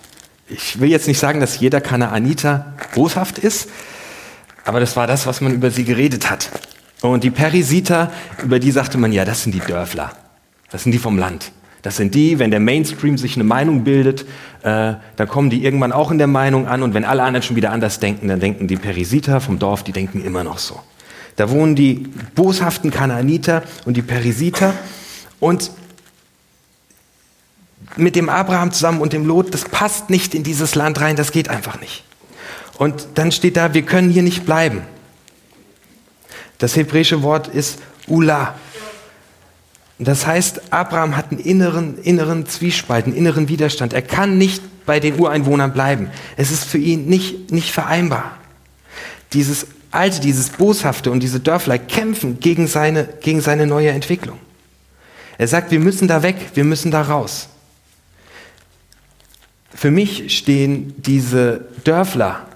Ich 0.48 0.80
will 0.80 0.88
jetzt 0.88 1.06
nicht 1.06 1.18
sagen, 1.18 1.38
dass 1.38 1.60
jeder 1.60 1.82
Kanaaniter 1.82 2.72
boshaft 2.94 3.36
ist, 3.36 3.68
aber 4.64 4.80
das 4.80 4.96
war 4.96 5.06
das, 5.06 5.26
was 5.26 5.42
man 5.42 5.52
über 5.52 5.70
sie 5.70 5.84
geredet 5.84 6.30
hat. 6.30 6.48
Und 7.02 7.24
die 7.24 7.30
Perisiter, 7.30 8.10
über 8.42 8.58
die 8.58 8.70
sagte 8.70 8.96
man, 8.96 9.12
ja, 9.12 9.26
das 9.26 9.42
sind 9.42 9.54
die 9.54 9.60
Dörfler. 9.60 10.12
Das 10.70 10.84
sind 10.84 10.92
die 10.92 10.98
vom 10.98 11.18
Land. 11.18 11.52
Das 11.82 11.98
sind 11.98 12.14
die, 12.14 12.38
wenn 12.38 12.50
der 12.50 12.60
Mainstream 12.60 13.18
sich 13.18 13.34
eine 13.34 13.44
Meinung 13.44 13.84
bildet, 13.84 14.22
äh, 14.62 14.94
dann 15.16 15.28
kommen 15.28 15.50
die 15.50 15.62
irgendwann 15.62 15.92
auch 15.92 16.10
in 16.10 16.16
der 16.16 16.26
Meinung 16.26 16.66
an. 16.66 16.82
Und 16.82 16.94
wenn 16.94 17.04
alle 17.04 17.22
anderen 17.22 17.42
schon 17.42 17.56
wieder 17.56 17.70
anders 17.70 18.00
denken, 18.00 18.28
dann 18.28 18.40
denken 18.40 18.66
die 18.66 18.76
Perisiter 18.76 19.42
vom 19.42 19.58
Dorf, 19.58 19.82
die 19.82 19.92
denken 19.92 20.24
immer 20.24 20.42
noch 20.42 20.56
so. 20.56 20.80
Da 21.36 21.50
wohnen 21.50 21.74
die 21.74 22.06
boshaften 22.34 22.90
Kanaaniter 22.90 23.62
und 23.84 23.96
die 23.96 24.02
Perisiter. 24.02 24.74
Und 25.40 25.70
mit 27.96 28.16
dem 28.16 28.28
Abraham 28.28 28.72
zusammen 28.72 29.00
und 29.00 29.12
dem 29.12 29.26
Lot, 29.26 29.52
das 29.52 29.64
passt 29.64 30.10
nicht 30.10 30.34
in 30.34 30.42
dieses 30.42 30.74
Land 30.74 31.00
rein, 31.00 31.16
das 31.16 31.32
geht 31.32 31.48
einfach 31.48 31.80
nicht. 31.80 32.04
Und 32.78 33.06
dann 33.14 33.30
steht 33.30 33.56
da, 33.56 33.74
wir 33.74 33.82
können 33.82 34.10
hier 34.10 34.22
nicht 34.22 34.44
bleiben. 34.44 34.82
Das 36.58 36.76
hebräische 36.76 37.22
Wort 37.22 37.48
ist 37.48 37.78
Ula. 38.06 38.54
Das 39.98 40.26
heißt, 40.26 40.72
Abraham 40.72 41.16
hat 41.16 41.30
einen 41.30 41.40
inneren, 41.40 41.98
inneren 41.98 42.46
Zwiespalt, 42.46 43.06
einen 43.06 43.14
inneren 43.14 43.48
Widerstand. 43.48 43.92
Er 43.92 44.02
kann 44.02 44.38
nicht 44.38 44.62
bei 44.86 44.98
den 44.98 45.18
Ureinwohnern 45.18 45.72
bleiben. 45.72 46.10
Es 46.36 46.50
ist 46.50 46.64
für 46.64 46.78
ihn 46.78 47.06
nicht, 47.06 47.52
nicht 47.52 47.72
vereinbar. 47.72 48.38
Dieses 49.32 49.66
Alte, 49.94 50.20
dieses 50.20 50.50
Boshafte 50.50 51.10
und 51.10 51.20
diese 51.20 51.40
Dörfler 51.40 51.78
kämpfen 51.78 52.40
gegen 52.40 52.66
seine, 52.66 53.08
gegen 53.20 53.40
seine 53.40 53.66
neue 53.66 53.90
Entwicklung. 53.90 54.38
Er 55.38 55.48
sagt, 55.48 55.70
wir 55.70 55.80
müssen 55.80 56.08
da 56.08 56.22
weg, 56.22 56.36
wir 56.54 56.64
müssen 56.64 56.90
da 56.90 57.02
raus. 57.02 57.48
Für 59.74 59.90
mich 59.90 60.36
stehen 60.36 60.94
diese 60.98 61.66
Dörfler 61.82 62.46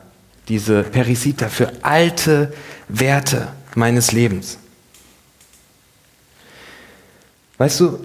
diese 0.48 0.82
Perisita, 0.82 1.48
für 1.48 1.72
alte 1.82 2.52
Werte 2.88 3.48
meines 3.74 4.12
Lebens. 4.12 4.58
Weißt 7.58 7.80
du, 7.80 7.98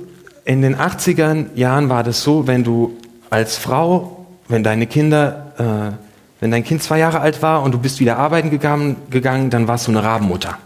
in 0.46 0.62
den 0.62 0.76
80er 0.76 1.56
Jahren 1.56 1.90
war 1.90 2.04
das 2.04 2.24
so, 2.24 2.48
wenn 2.48 2.64
du 2.64 2.98
als 3.30 3.58
Frau, 3.58 4.28
wenn 4.48 4.64
deine 4.64 4.88
Kinder, 4.88 5.96
äh, 5.98 6.13
wenn 6.44 6.52
dein 6.52 6.66
Kind 6.66 6.84
zwei 6.84 7.00
Jahre 7.00 7.22
alt 7.22 7.42
war 7.42 7.64
und 7.64 7.72
du 7.72 7.80
bist 7.80 8.02
wieder 8.02 8.18
arbeiten 8.18 8.50
gegangen, 8.50 8.98
gegangen, 9.10 9.50
dann 9.50 9.70
warst 9.70 9.88
du 9.88 9.92
eine 9.92 10.04
Rabenmutter. 10.04 10.58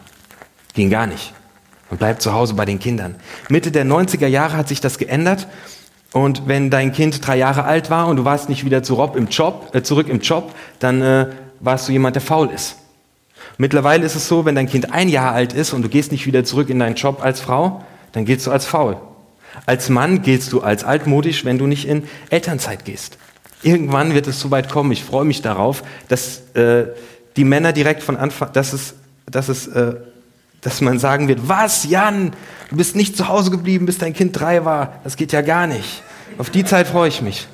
Ging 0.74 0.90
gar 0.90 1.06
nicht. 1.06 1.36
Man 1.92 2.00
bleibt 2.00 2.24
zu 2.24 2.34
Hause 2.34 2.56
bei 2.56 2.66
den 2.66 2.80
Kindern. 2.80 3.14
Mitte 3.48 3.70
der 3.70 3.86
90er 3.86 4.26
Jahre 4.26 4.58
hat 4.58 4.68
sich 4.70 4.82
das 4.82 4.98
geändert 4.98 5.48
Und 6.14 6.48
wenn 6.48 6.72
dein 6.72 6.94
Kind 6.94 7.28
drei 7.28 7.38
Jahre 7.38 7.66
alt 7.66 7.92
war 7.92 8.08
und 8.08 8.18
du 8.18 8.26
warst 8.26 8.50
nicht 8.50 8.66
wieder 8.66 8.82
zurück 8.82 9.16
im 9.16 9.28
Job, 9.28 9.70
äh, 9.76 9.84
zurück 9.84 10.10
im 10.10 10.20
Job 10.20 10.52
dann 10.80 11.04
äh, 11.04 11.28
warst 11.60 11.88
du 11.88 11.92
jemand, 11.92 12.16
der 12.16 12.24
faul 12.24 12.50
ist. 12.50 12.78
Mittlerweile 13.60 14.04
ist 14.04 14.16
es 14.16 14.28
so, 14.28 14.46
wenn 14.46 14.56
dein 14.56 14.68
Kind 14.68 14.92
ein 14.92 15.10
Jahr 15.10 15.34
alt 15.34 15.54
ist 15.54 15.74
und 15.74 15.84
du 15.84 15.90
gehst 15.90 16.12
nicht 16.12 16.26
wieder 16.26 16.44
zurück 16.44 16.72
in 16.72 16.80
deinen 16.80 16.96
Job 16.96 17.24
als 17.24 17.40
Frau, 17.40 17.86
dann 18.14 18.26
giltst 18.26 18.48
du 18.48 18.52
als 18.52 18.66
faul. 18.66 18.98
Als 19.68 19.90
Mann 19.90 20.24
giltst 20.24 20.52
du 20.54 20.62
als 20.62 20.84
altmodisch, 20.84 21.46
wenn 21.46 21.60
du 21.60 21.68
nicht 21.68 21.88
in 21.88 22.08
Elternzeit 22.32 22.84
gehst. 22.84 23.20
Irgendwann 23.64 24.14
wird 24.14 24.28
es 24.28 24.40
so 24.40 24.52
weit 24.52 24.70
kommen, 24.70 24.92
ich 24.92 25.04
freue 25.04 25.26
mich 25.26 25.42
darauf, 25.42 25.84
dass 26.08 26.42
äh, 26.54 26.86
die 27.36 27.44
Männer 27.44 27.74
direkt 27.74 28.04
von 28.04 28.18
Anfang, 28.18 28.52
dass 28.54 28.74
es, 28.74 28.94
dass 29.26 29.50
es, 29.50 29.68
äh, 29.68 29.96
dass 30.62 30.82
man 30.82 31.00
sagen 31.00 31.28
wird, 31.28 31.48
was, 31.48 31.86
Jan, 31.86 32.34
du 32.70 32.78
bist 32.78 32.96
nicht 32.96 33.18
zu 33.18 33.28
Hause 33.28 33.52
geblieben, 33.52 33.86
bis 33.86 33.98
dein 33.98 34.14
Kind 34.14 34.40
drei 34.40 34.66
war, 34.66 35.00
das 35.04 35.16
geht 35.16 35.32
ja 35.32 35.42
gar 35.42 35.68
nicht. 35.68 36.04
Auf 36.38 36.50
die 36.50 36.66
Zeit 36.66 36.88
freue 36.88 37.10
ich 37.10 37.22
mich. 37.22 37.48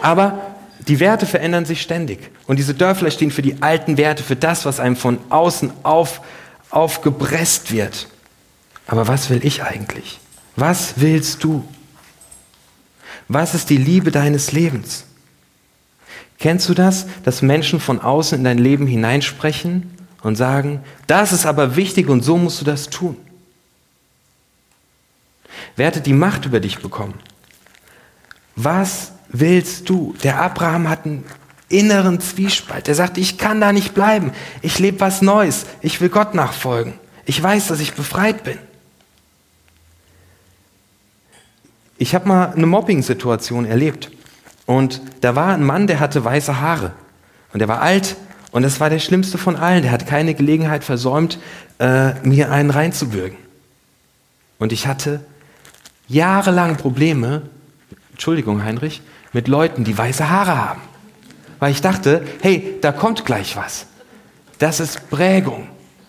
Aber 0.00 0.40
die 0.88 1.00
Werte 1.00 1.26
verändern 1.26 1.64
sich 1.64 1.82
ständig. 1.82 2.30
Und 2.46 2.56
diese 2.56 2.74
Dörfler 2.74 3.10
stehen 3.10 3.30
für 3.30 3.42
die 3.42 3.62
alten 3.62 3.96
Werte, 3.96 4.22
für 4.22 4.36
das, 4.36 4.64
was 4.64 4.80
einem 4.80 4.96
von 4.96 5.18
außen 5.28 5.72
auf, 5.82 6.20
aufgepresst 6.70 7.72
wird. 7.72 8.08
Aber 8.86 9.06
was 9.06 9.30
will 9.30 9.44
ich 9.44 9.62
eigentlich? 9.62 10.18
Was 10.56 10.94
willst 10.96 11.44
du? 11.44 11.66
Was 13.28 13.54
ist 13.54 13.70
die 13.70 13.76
Liebe 13.76 14.10
deines 14.10 14.52
Lebens? 14.52 15.04
Kennst 16.42 16.68
du 16.68 16.74
das, 16.74 17.06
dass 17.22 17.40
Menschen 17.40 17.78
von 17.78 18.00
außen 18.00 18.36
in 18.36 18.42
dein 18.42 18.58
Leben 18.58 18.88
hineinsprechen 18.88 19.96
und 20.24 20.34
sagen, 20.34 20.80
das 21.06 21.32
ist 21.32 21.46
aber 21.46 21.76
wichtig 21.76 22.08
und 22.08 22.24
so 22.24 22.36
musst 22.36 22.60
du 22.60 22.64
das 22.64 22.90
tun? 22.90 23.16
Wer 25.76 25.86
hatte 25.86 26.00
die 26.00 26.12
Macht 26.12 26.44
über 26.44 26.58
dich 26.58 26.80
bekommen? 26.80 27.14
Was 28.56 29.12
willst 29.28 29.88
du? 29.88 30.16
Der 30.24 30.42
Abraham 30.42 30.88
hat 30.88 31.06
einen 31.06 31.24
inneren 31.68 32.18
Zwiespalt. 32.20 32.88
Er 32.88 32.96
sagt, 32.96 33.18
ich 33.18 33.38
kann 33.38 33.60
da 33.60 33.72
nicht 33.72 33.94
bleiben. 33.94 34.32
Ich 34.62 34.80
lebe 34.80 34.98
was 34.98 35.22
Neues. 35.22 35.66
Ich 35.80 36.00
will 36.00 36.08
Gott 36.08 36.34
nachfolgen. 36.34 36.94
Ich 37.24 37.40
weiß, 37.40 37.68
dass 37.68 37.78
ich 37.78 37.94
befreit 37.94 38.42
bin. 38.42 38.58
Ich 41.98 42.16
habe 42.16 42.26
mal 42.26 42.52
eine 42.52 42.66
Mobbing-Situation 42.66 43.64
erlebt. 43.64 44.10
Und 44.66 45.00
da 45.20 45.34
war 45.34 45.54
ein 45.54 45.64
Mann, 45.64 45.86
der 45.86 46.00
hatte 46.00 46.24
weiße 46.24 46.60
Haare. 46.60 46.92
Und 47.52 47.60
der 47.60 47.68
war 47.68 47.82
alt. 47.82 48.16
Und 48.52 48.62
das 48.62 48.80
war 48.80 48.90
der 48.90 48.98
schlimmste 48.98 49.38
von 49.38 49.56
allen. 49.56 49.82
Der 49.82 49.92
hat 49.92 50.06
keine 50.06 50.34
Gelegenheit 50.34 50.84
versäumt, 50.84 51.38
äh, 51.78 52.14
mir 52.26 52.50
einen 52.50 52.70
reinzubürgen. 52.70 53.38
Und 54.58 54.72
ich 54.72 54.86
hatte 54.86 55.20
jahrelang 56.08 56.76
Probleme, 56.76 57.42
Entschuldigung 58.12 58.62
Heinrich, 58.62 59.02
mit 59.32 59.48
Leuten, 59.48 59.84
die 59.84 59.96
weiße 59.96 60.28
Haare 60.28 60.56
haben. 60.56 60.80
Weil 61.58 61.72
ich 61.72 61.80
dachte, 61.80 62.24
hey, 62.42 62.74
da 62.80 62.92
kommt 62.92 63.24
gleich 63.24 63.56
was. 63.56 63.86
Das 64.58 64.78
ist 64.78 65.10
Prägung 65.10 65.68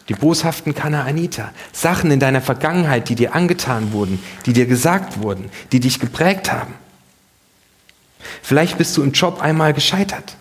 die 0.10 0.14
boshaften 0.14 0.74
Kanaaniter, 0.74 1.52
Sachen 1.72 2.12
in 2.12 2.20
deiner 2.20 2.42
Vergangenheit, 2.42 3.10
die 3.10 3.16
dir 3.16 3.36
angetan 3.36 3.94
wurden, 3.94 4.22
die 4.46 4.54
dir 4.54 4.66
gesagt 4.66 5.22
wurden, 5.22 5.50
die 5.72 5.80
dich 5.80 6.00
geprägt 6.00 6.52
haben. 6.52 6.74
Vielleicht 8.44 8.78
bist 8.78 8.96
du 8.96 9.02
im 9.02 9.12
Job 9.12 9.42
einmal 9.42 9.74
gescheitert 9.74 10.36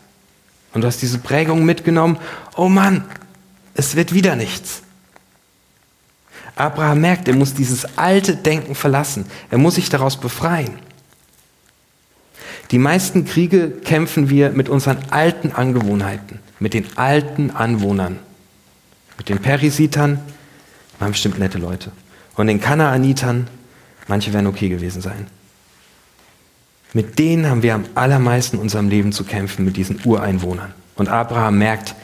und 0.74 0.82
du 0.82 0.86
hast 0.86 1.00
diese 1.00 1.18
Prägung 1.18 1.64
mitgenommen, 1.64 2.18
oh 2.56 2.68
Mann, 2.68 3.04
es 3.72 3.96
wird 3.96 4.12
wieder 4.12 4.36
nichts. 4.36 4.82
Abraham 6.54 7.00
merkt, 7.00 7.28
er 7.28 7.34
muss 7.34 7.54
dieses 7.54 7.96
alte 7.96 8.36
Denken 8.36 8.74
verlassen, 8.74 9.24
er 9.50 9.56
muss 9.56 9.76
sich 9.76 9.88
daraus 9.88 10.18
befreien. 10.18 10.74
Die 12.70 12.78
meisten 12.78 13.24
Kriege 13.24 13.70
kämpfen 13.70 14.28
wir 14.28 14.50
mit 14.50 14.68
unseren 14.68 14.98
alten 15.08 15.52
Angewohnheiten, 15.52 16.40
mit 16.58 16.74
den 16.74 16.86
alten 16.98 17.50
Anwohnern 17.50 18.18
mit 19.22 19.28
den 19.28 19.38
Perisitern 19.38 20.18
waren 20.98 21.12
bestimmt 21.12 21.38
nette 21.38 21.58
Leute. 21.58 21.92
Und 22.34 22.48
den 22.48 22.60
Kanaanitern, 22.60 23.46
manche 24.08 24.32
werden 24.32 24.48
okay 24.48 24.68
gewesen 24.68 25.00
sein. 25.00 25.28
Mit 26.92 27.18
denen 27.18 27.48
haben 27.48 27.62
wir 27.62 27.74
am 27.74 27.86
allermeisten 27.94 28.56
in 28.56 28.62
unserem 28.62 28.88
Leben 28.88 29.12
zu 29.12 29.24
kämpfen, 29.24 29.64
mit 29.64 29.76
diesen 29.76 30.00
Ureinwohnern. 30.04 30.74
Und 30.94 31.08
Abraham 31.08 31.58
merkt, 31.58 31.94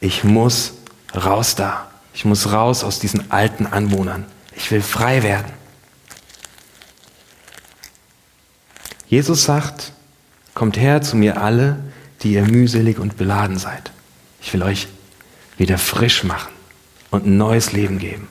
ich 0.00 0.24
muss 0.24 0.74
raus 1.14 1.54
da. 1.54 1.90
Ich 2.12 2.24
muss 2.24 2.52
raus 2.52 2.84
aus 2.84 2.98
diesen 2.98 3.30
alten 3.30 3.66
Anwohnern. 3.66 4.24
Ich 4.54 4.70
will 4.70 4.82
frei 4.82 5.22
werden. 5.22 5.52
Jesus 9.08 9.44
sagt, 9.44 9.92
kommt 10.54 10.76
her 10.76 11.02
zu 11.02 11.16
mir 11.16 11.40
alle, 11.40 11.78
die 12.22 12.32
ihr 12.32 12.42
mühselig 12.42 12.98
und 12.98 13.16
beladen 13.16 13.58
seid. 13.58 13.92
Ich 14.40 14.52
will 14.52 14.62
euch 14.62 14.88
wieder 15.56 15.78
frisch 15.78 16.24
machen 16.24 16.52
und 17.10 17.26
ein 17.26 17.36
neues 17.36 17.72
Leben 17.72 17.98
geben. 17.98 18.28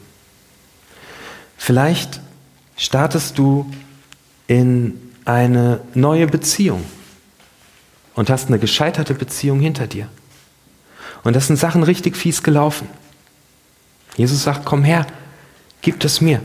Vielleicht 1.58 2.20
startest 2.75 3.38
du 3.38 3.72
in 4.48 5.00
eine 5.25 5.82
neue 5.94 6.27
Beziehung 6.27 6.84
und 8.15 8.30
hast 8.30 8.48
eine 8.48 8.60
gescheiterte 8.60 9.13
Beziehung 9.13 9.60
hinter 9.60 9.88
dir. 9.88 10.08
Und 11.24 11.36
das 11.36 11.48
sind 11.48 11.58
Sachen 11.58 11.84
richtig 11.84 12.18
fies 12.18 12.44
gelaufen. 12.44 12.88
Jesus 14.15 14.44
sagt, 14.44 14.65
komm 14.65 14.84
her, 14.84 15.08
gib 15.82 16.03
es 16.03 16.22
mir. 16.22 16.42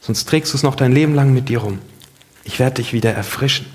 Sonst 0.00 0.28
trägst 0.28 0.52
du 0.52 0.56
es 0.56 0.62
noch 0.62 0.76
dein 0.76 0.92
Leben 0.92 1.14
lang 1.14 1.34
mit 1.34 1.48
dir 1.48 1.58
rum. 1.58 1.78
Ich 2.44 2.58
werde 2.58 2.76
dich 2.76 2.92
wieder 2.92 3.12
erfrischen. 3.12 3.66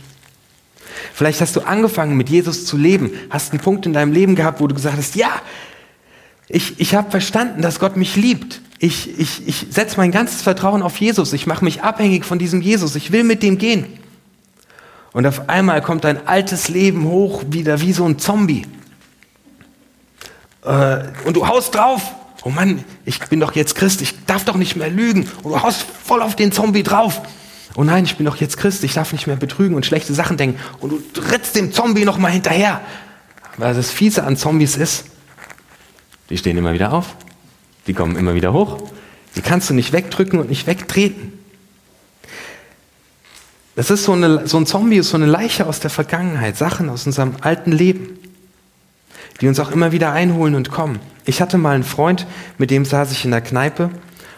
Vielleicht 1.14 1.42
hast 1.42 1.56
du 1.56 1.62
angefangen 1.62 2.18
mit 2.18 2.30
Jesus 2.30 2.66
zu 2.66 2.78
leben, 2.78 3.12
hast 3.30 3.52
einen 3.52 3.62
Punkt 3.62 3.86
in 3.86 3.94
deinem 3.94 4.14
Leben 4.14 4.36
gehabt, 4.36 4.62
wo 4.62 4.68
du 4.68 4.74
gesagt 4.74 4.98
hast, 4.98 5.16
ja, 5.16 5.42
ich, 6.48 6.80
ich 6.80 6.96
habe 6.96 7.12
verstanden, 7.12 7.62
dass 7.62 7.80
Gott 7.80 7.98
mich 7.98 8.16
liebt. 8.16 8.62
Ich, 8.84 9.18
ich, 9.18 9.48
ich 9.48 9.68
setze 9.70 9.96
mein 9.96 10.12
ganzes 10.12 10.42
Vertrauen 10.42 10.82
auf 10.82 10.98
Jesus. 10.98 11.32
Ich 11.32 11.48
mache 11.48 11.64
mich 11.64 11.84
abhängig 11.84 12.26
von 12.26 12.38
diesem 12.38 12.60
Jesus. 12.62 12.98
Ich 12.98 13.14
will 13.14 13.24
mit 13.24 13.42
dem 13.42 13.58
gehen. 13.58 13.86
Und 15.14 15.26
auf 15.26 15.48
einmal 15.48 15.82
kommt 15.82 16.04
dein 16.04 16.28
altes 16.28 16.68
Leben 16.68 17.06
hoch, 17.06 17.44
wieder 17.48 17.80
wie 17.80 17.94
so 17.94 18.04
ein 18.04 18.20
Zombie. 18.20 18.68
Äh, 20.66 20.98
und 21.24 21.38
du 21.38 21.48
haust 21.48 21.74
drauf. 21.74 22.14
Oh 22.44 22.50
Mann, 22.50 22.84
ich 23.06 23.22
bin 23.22 23.40
doch 23.40 23.56
jetzt 23.56 23.76
Christ, 23.76 24.02
ich 24.02 24.26
darf 24.26 24.44
doch 24.44 24.58
nicht 24.58 24.76
mehr 24.76 24.90
lügen. 24.90 25.30
Und 25.44 25.54
du 25.54 25.62
haust 25.62 25.86
voll 26.04 26.22
auf 26.22 26.36
den 26.36 26.52
Zombie 26.52 26.84
drauf. 26.84 27.22
Oh 27.76 27.86
nein, 27.86 28.04
ich 28.04 28.18
bin 28.18 28.26
doch 28.26 28.36
jetzt 28.36 28.58
Christ, 28.58 28.84
ich 28.84 28.94
darf 28.94 29.14
nicht 29.14 29.28
mehr 29.28 29.38
betrügen 29.38 29.78
und 29.78 29.86
schlechte 29.86 30.14
Sachen 30.14 30.36
denken. 30.36 30.60
Und 30.82 30.90
du 30.90 31.22
trittst 31.22 31.56
dem 31.56 31.72
Zombie 31.72 32.04
noch 32.04 32.18
mal 32.18 32.34
hinterher. 32.34 32.82
Weil 33.56 33.76
das 33.76 33.92
Fiese 33.92 34.26
an 34.26 34.36
Zombies 34.36 34.76
ist, 34.76 35.06
die 36.30 36.38
stehen 36.38 36.58
immer 36.58 36.74
wieder 36.74 36.92
auf. 36.92 37.16
Die 37.88 37.94
kommen 37.94 38.16
immer 38.16 38.36
wieder 38.36 38.54
hoch. 38.54 38.78
Die 39.36 39.42
kannst 39.42 39.70
du 39.70 39.74
nicht 39.74 39.94
wegdrücken 39.94 40.40
und 40.40 40.50
nicht 40.50 40.68
wegtreten. 40.68 41.34
Das 43.76 43.90
ist 43.90 44.04
so, 44.04 44.14
eine, 44.14 44.48
so 44.48 44.58
ein 44.58 44.66
Zombie, 44.66 45.02
so 45.02 45.18
eine 45.18 45.26
Leiche 45.26 45.66
aus 45.66 45.80
der 45.80 45.90
Vergangenheit, 45.90 46.58
Sachen 46.58 46.90
aus 46.90 47.08
unserem 47.08 47.34
alten 47.42 47.72
Leben, 47.72 48.20
die 49.42 49.48
uns 49.48 49.60
auch 49.60 49.72
immer 49.72 49.92
wieder 49.92 50.12
einholen 50.12 50.54
und 50.54 50.70
kommen. 50.70 51.00
Ich 51.26 51.42
hatte 51.42 51.58
mal 51.58 51.74
einen 51.74 51.84
Freund, 51.84 52.28
mit 52.60 52.70
dem 52.70 52.86
saß 52.86 53.12
ich 53.12 53.26
in 53.26 53.32
der 53.32 53.42
Kneipe 53.42 53.90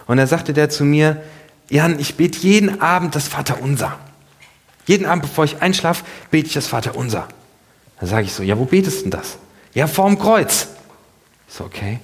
und 0.07 0.17
da 0.17 0.27
sagte 0.27 0.53
der 0.53 0.69
zu 0.69 0.85
mir, 0.85 1.21
Jan, 1.69 1.99
ich 1.99 2.15
bete 2.15 2.39
jeden 2.39 2.81
Abend 2.81 3.15
das 3.15 3.27
Vaterunser. 3.27 3.97
Jeden 4.85 5.05
Abend, 5.05 5.23
bevor 5.23 5.45
ich 5.45 5.61
einschlafe, 5.61 6.05
bete 6.31 6.47
ich 6.47 6.53
das 6.53 6.67
Vaterunser. 6.67 7.27
Da 7.99 8.05
sage 8.05 8.25
ich 8.25 8.33
so, 8.33 8.43
ja, 8.43 8.57
wo 8.57 8.65
betest 8.65 8.99
du 8.99 9.01
denn 9.03 9.11
das? 9.11 9.37
Ja, 9.73 9.87
vorm 9.87 10.17
Kreuz. 10.19 10.67
Ist 11.49 11.59
okay. 11.59 11.99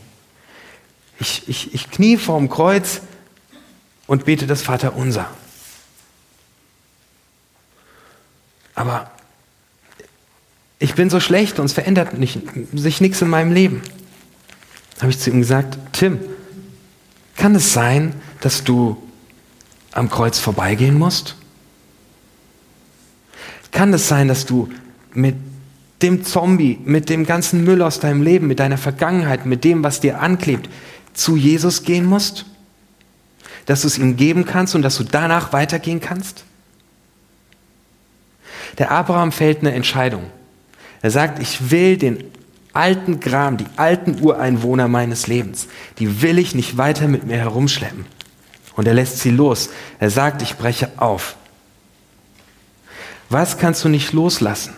Ich, 1.21 1.47
ich, 1.47 1.75
ich 1.75 1.91
knie 1.91 2.17
vorm 2.17 2.49
Kreuz 2.49 3.01
und 4.07 4.25
bete 4.25 4.47
das 4.47 4.63
Vaterunser. 4.63 5.29
Aber 8.73 9.11
ich 10.79 10.95
bin 10.95 11.11
so 11.11 11.19
schlecht 11.19 11.59
und 11.59 11.65
es 11.65 11.73
verändert 11.73 12.17
nicht, 12.17 12.39
sich 12.73 13.01
nichts 13.01 13.21
in 13.21 13.29
meinem 13.29 13.53
Leben. 13.53 13.83
Habe 14.99 15.11
ich 15.11 15.19
zu 15.19 15.29
ihm 15.29 15.41
gesagt, 15.41 15.77
Tim, 15.93 16.19
kann 17.35 17.53
es 17.53 17.71
sein, 17.71 18.13
dass 18.39 18.63
du 18.63 18.97
am 19.91 20.09
Kreuz 20.09 20.39
vorbeigehen 20.39 20.97
musst? 20.97 21.35
Kann 23.71 23.93
es 23.93 24.07
sein, 24.07 24.27
dass 24.27 24.47
du 24.47 24.69
mit 25.13 25.35
dem 26.01 26.25
Zombie, 26.25 26.79
mit 26.83 27.09
dem 27.09 27.27
ganzen 27.27 27.63
Müll 27.63 27.83
aus 27.83 27.99
deinem 27.99 28.23
Leben, 28.23 28.47
mit 28.47 28.59
deiner 28.59 28.79
Vergangenheit, 28.79 29.45
mit 29.45 29.63
dem, 29.63 29.83
was 29.83 29.99
dir 29.99 30.19
anklebt, 30.19 30.67
zu 31.13 31.35
Jesus 31.35 31.83
gehen 31.83 32.05
musst? 32.05 32.45
Dass 33.65 33.81
du 33.81 33.87
es 33.87 33.97
ihm 33.97 34.17
geben 34.17 34.45
kannst 34.45 34.75
und 34.75 34.81
dass 34.81 34.97
du 34.97 35.03
danach 35.03 35.53
weitergehen 35.53 35.99
kannst? 35.99 36.43
Der 38.77 38.91
Abraham 38.91 39.31
fällt 39.31 39.59
eine 39.59 39.73
Entscheidung. 39.73 40.23
Er 41.01 41.11
sagt, 41.11 41.39
ich 41.39 41.71
will 41.71 41.97
den 41.97 42.23
alten 42.73 43.19
Gram, 43.19 43.57
die 43.57 43.65
alten 43.75 44.21
Ureinwohner 44.21 44.87
meines 44.87 45.27
Lebens, 45.27 45.67
die 45.99 46.21
will 46.21 46.39
ich 46.39 46.55
nicht 46.55 46.77
weiter 46.77 47.07
mit 47.07 47.25
mir 47.25 47.37
herumschleppen. 47.37 48.05
Und 48.75 48.87
er 48.87 48.93
lässt 48.93 49.19
sie 49.19 49.31
los. 49.31 49.69
Er 49.99 50.09
sagt, 50.09 50.41
ich 50.41 50.55
breche 50.55 50.89
auf. 50.97 51.35
Was 53.29 53.57
kannst 53.57 53.83
du 53.83 53.89
nicht 53.89 54.13
loslassen, 54.13 54.73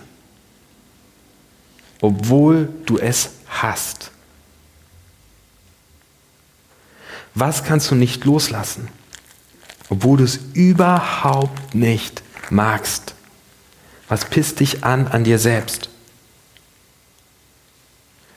obwohl 2.01 2.69
du 2.85 2.97
es 2.97 3.31
hast? 3.47 4.11
Was 7.35 7.63
kannst 7.63 7.89
du 7.89 7.95
nicht 7.95 8.25
loslassen, 8.25 8.89
obwohl 9.89 10.17
du 10.17 10.23
es 10.23 10.39
überhaupt 10.53 11.73
nicht 11.73 12.21
magst? 12.49 13.15
Was 14.07 14.25
pisst 14.25 14.59
dich 14.59 14.83
an 14.83 15.07
an 15.07 15.23
dir 15.23 15.39
selbst? 15.39 15.89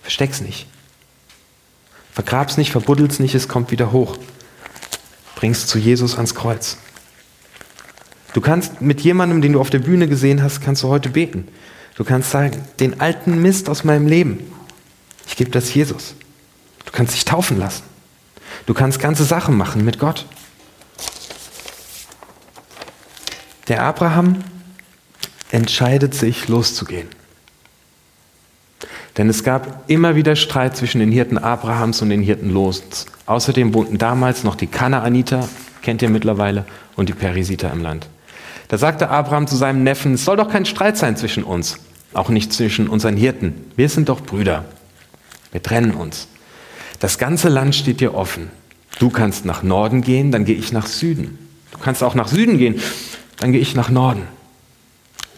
Versteck's 0.02 0.40
nicht. 0.40 0.66
Vergrab's 2.12 2.56
nicht, 2.56 2.70
verbuddel's 2.70 3.18
nicht, 3.18 3.34
es 3.34 3.48
kommt 3.48 3.70
wieder 3.70 3.92
hoch. 3.92 4.16
Bring's 5.34 5.66
zu 5.66 5.78
Jesus 5.78 6.14
ans 6.14 6.34
Kreuz. 6.34 6.78
Du 8.32 8.40
kannst 8.40 8.80
mit 8.80 9.00
jemandem, 9.00 9.42
den 9.42 9.52
du 9.52 9.60
auf 9.60 9.68
der 9.68 9.80
Bühne 9.80 10.08
gesehen 10.08 10.42
hast, 10.42 10.60
kannst 10.60 10.82
du 10.82 10.88
heute 10.88 11.10
beten. 11.10 11.48
Du 11.96 12.04
kannst 12.04 12.30
sagen, 12.30 12.64
den 12.80 13.00
alten 13.00 13.42
Mist 13.42 13.68
aus 13.68 13.84
meinem 13.84 14.06
Leben, 14.06 14.50
ich 15.26 15.36
gebe 15.36 15.50
das 15.50 15.74
Jesus. 15.74 16.14
Du 16.84 16.92
kannst 16.92 17.14
dich 17.14 17.24
taufen 17.24 17.58
lassen. 17.58 17.82
Du 18.64 18.74
kannst 18.74 18.98
ganze 18.98 19.24
Sachen 19.24 19.56
machen 19.56 19.84
mit 19.84 19.98
Gott. 19.98 20.26
Der 23.68 23.82
Abraham 23.82 24.44
entscheidet 25.50 26.14
sich 26.14 26.48
loszugehen. 26.48 27.08
Denn 29.16 29.28
es 29.28 29.44
gab 29.44 29.88
immer 29.88 30.14
wieder 30.14 30.36
Streit 30.36 30.76
zwischen 30.76 30.98
den 30.98 31.10
Hirten 31.10 31.38
Abrahams 31.38 32.02
und 32.02 32.10
den 32.10 32.22
Hirten 32.22 32.50
Lots. 32.50 33.06
Außerdem 33.24 33.72
wohnten 33.74 33.98
damals 33.98 34.44
noch 34.44 34.54
die 34.54 34.66
Kanaaniter, 34.66 35.48
kennt 35.82 36.02
ihr 36.02 36.10
mittlerweile, 36.10 36.64
und 36.96 37.08
die 37.08 37.14
Perisiter 37.14 37.72
im 37.72 37.82
Land. 37.82 38.08
Da 38.68 38.78
sagte 38.78 39.08
Abraham 39.08 39.46
zu 39.46 39.56
seinem 39.56 39.84
Neffen, 39.84 40.14
es 40.14 40.24
soll 40.24 40.36
doch 40.36 40.50
kein 40.50 40.66
Streit 40.66 40.98
sein 40.98 41.16
zwischen 41.16 41.44
uns, 41.44 41.78
auch 42.12 42.28
nicht 42.28 42.52
zwischen 42.52 42.88
unseren 42.88 43.16
Hirten. 43.16 43.54
Wir 43.76 43.88
sind 43.88 44.08
doch 44.08 44.20
Brüder. 44.20 44.64
Wir 45.52 45.62
trennen 45.62 45.92
uns. 45.92 46.28
Das 47.00 47.18
ganze 47.18 47.48
Land 47.48 47.74
steht 47.74 48.00
dir 48.00 48.14
offen. 48.14 48.50
Du 48.98 49.10
kannst 49.10 49.44
nach 49.44 49.62
Norden 49.62 50.00
gehen, 50.00 50.30
dann 50.32 50.44
gehe 50.44 50.56
ich 50.56 50.72
nach 50.72 50.86
Süden. 50.86 51.38
Du 51.70 51.78
kannst 51.78 52.02
auch 52.02 52.14
nach 52.14 52.28
Süden 52.28 52.58
gehen, 52.58 52.80
dann 53.38 53.52
gehe 53.52 53.60
ich 53.60 53.74
nach 53.74 53.90
Norden. 53.90 54.22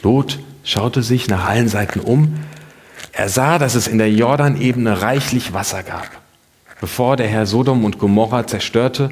Lot 0.02 0.38
schaute 0.62 1.02
sich 1.02 1.28
nach 1.28 1.46
allen 1.46 1.68
Seiten 1.68 2.00
um. 2.00 2.38
Er 3.12 3.28
sah, 3.28 3.58
dass 3.58 3.74
es 3.74 3.88
in 3.88 3.98
der 3.98 4.12
Jordanebene 4.12 5.02
reichlich 5.02 5.52
Wasser 5.52 5.82
gab. 5.82 6.08
Bevor 6.80 7.16
der 7.16 7.26
Herr 7.26 7.46
Sodom 7.46 7.84
und 7.84 7.98
Gomorra 7.98 8.46
zerstörte, 8.46 9.10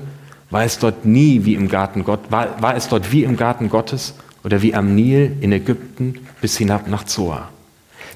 war 0.50 0.62
es 0.62 0.78
dort 0.78 1.04
nie 1.04 1.44
wie 1.44 1.54
im 1.54 1.68
Garten 1.68 2.04
Gott, 2.04 2.30
war, 2.30 2.62
war 2.62 2.76
es 2.76 2.88
dort 2.88 3.10
wie 3.10 3.24
im 3.24 3.36
Garten 3.36 3.68
Gottes 3.68 4.14
oder 4.44 4.62
wie 4.62 4.74
am 4.74 4.94
Nil 4.94 5.36
in 5.40 5.50
Ägypten 5.50 6.20
bis 6.40 6.56
hinab 6.56 6.86
nach 6.86 7.04
Zoar. 7.04 7.50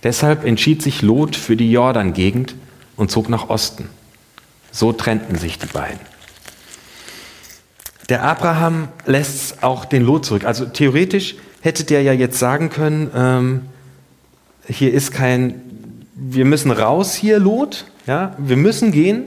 Deshalb 0.05 0.45
entschied 0.45 0.83
sich 0.83 1.03
Lot 1.03 1.35
für 1.35 1.57
die 1.57 1.73
Jordan-Gegend 1.73 2.55
und 2.97 3.11
zog 3.11 3.29
nach 3.29 3.51
Osten. 3.51 3.89
So 4.73 4.93
trennten 4.93 5.37
sich 5.37 5.59
die 5.59 5.67
beiden. 5.67 6.01
Der 8.09 8.25
Abraham 8.25 8.89
lässt 9.07 9.63
auch 9.63 9.85
den 9.85 10.05
Lot 10.05 10.25
zurück. 10.27 10.45
Also 10.45 10.67
theoretisch 10.67 11.37
hätte 11.61 11.85
der 11.85 12.03
ja 12.03 12.13
jetzt 12.13 12.39
sagen 12.39 12.71
können, 12.71 13.11
ähm, 13.15 13.63
hier 14.67 14.93
ist 14.93 15.13
kein, 15.13 15.61
wir 16.15 16.45
müssen 16.45 16.71
raus 16.71 17.15
hier, 17.15 17.39
Lot, 17.39 17.87
ja, 18.07 18.35
wir 18.39 18.57
müssen 18.57 18.93
gehen, 18.93 19.25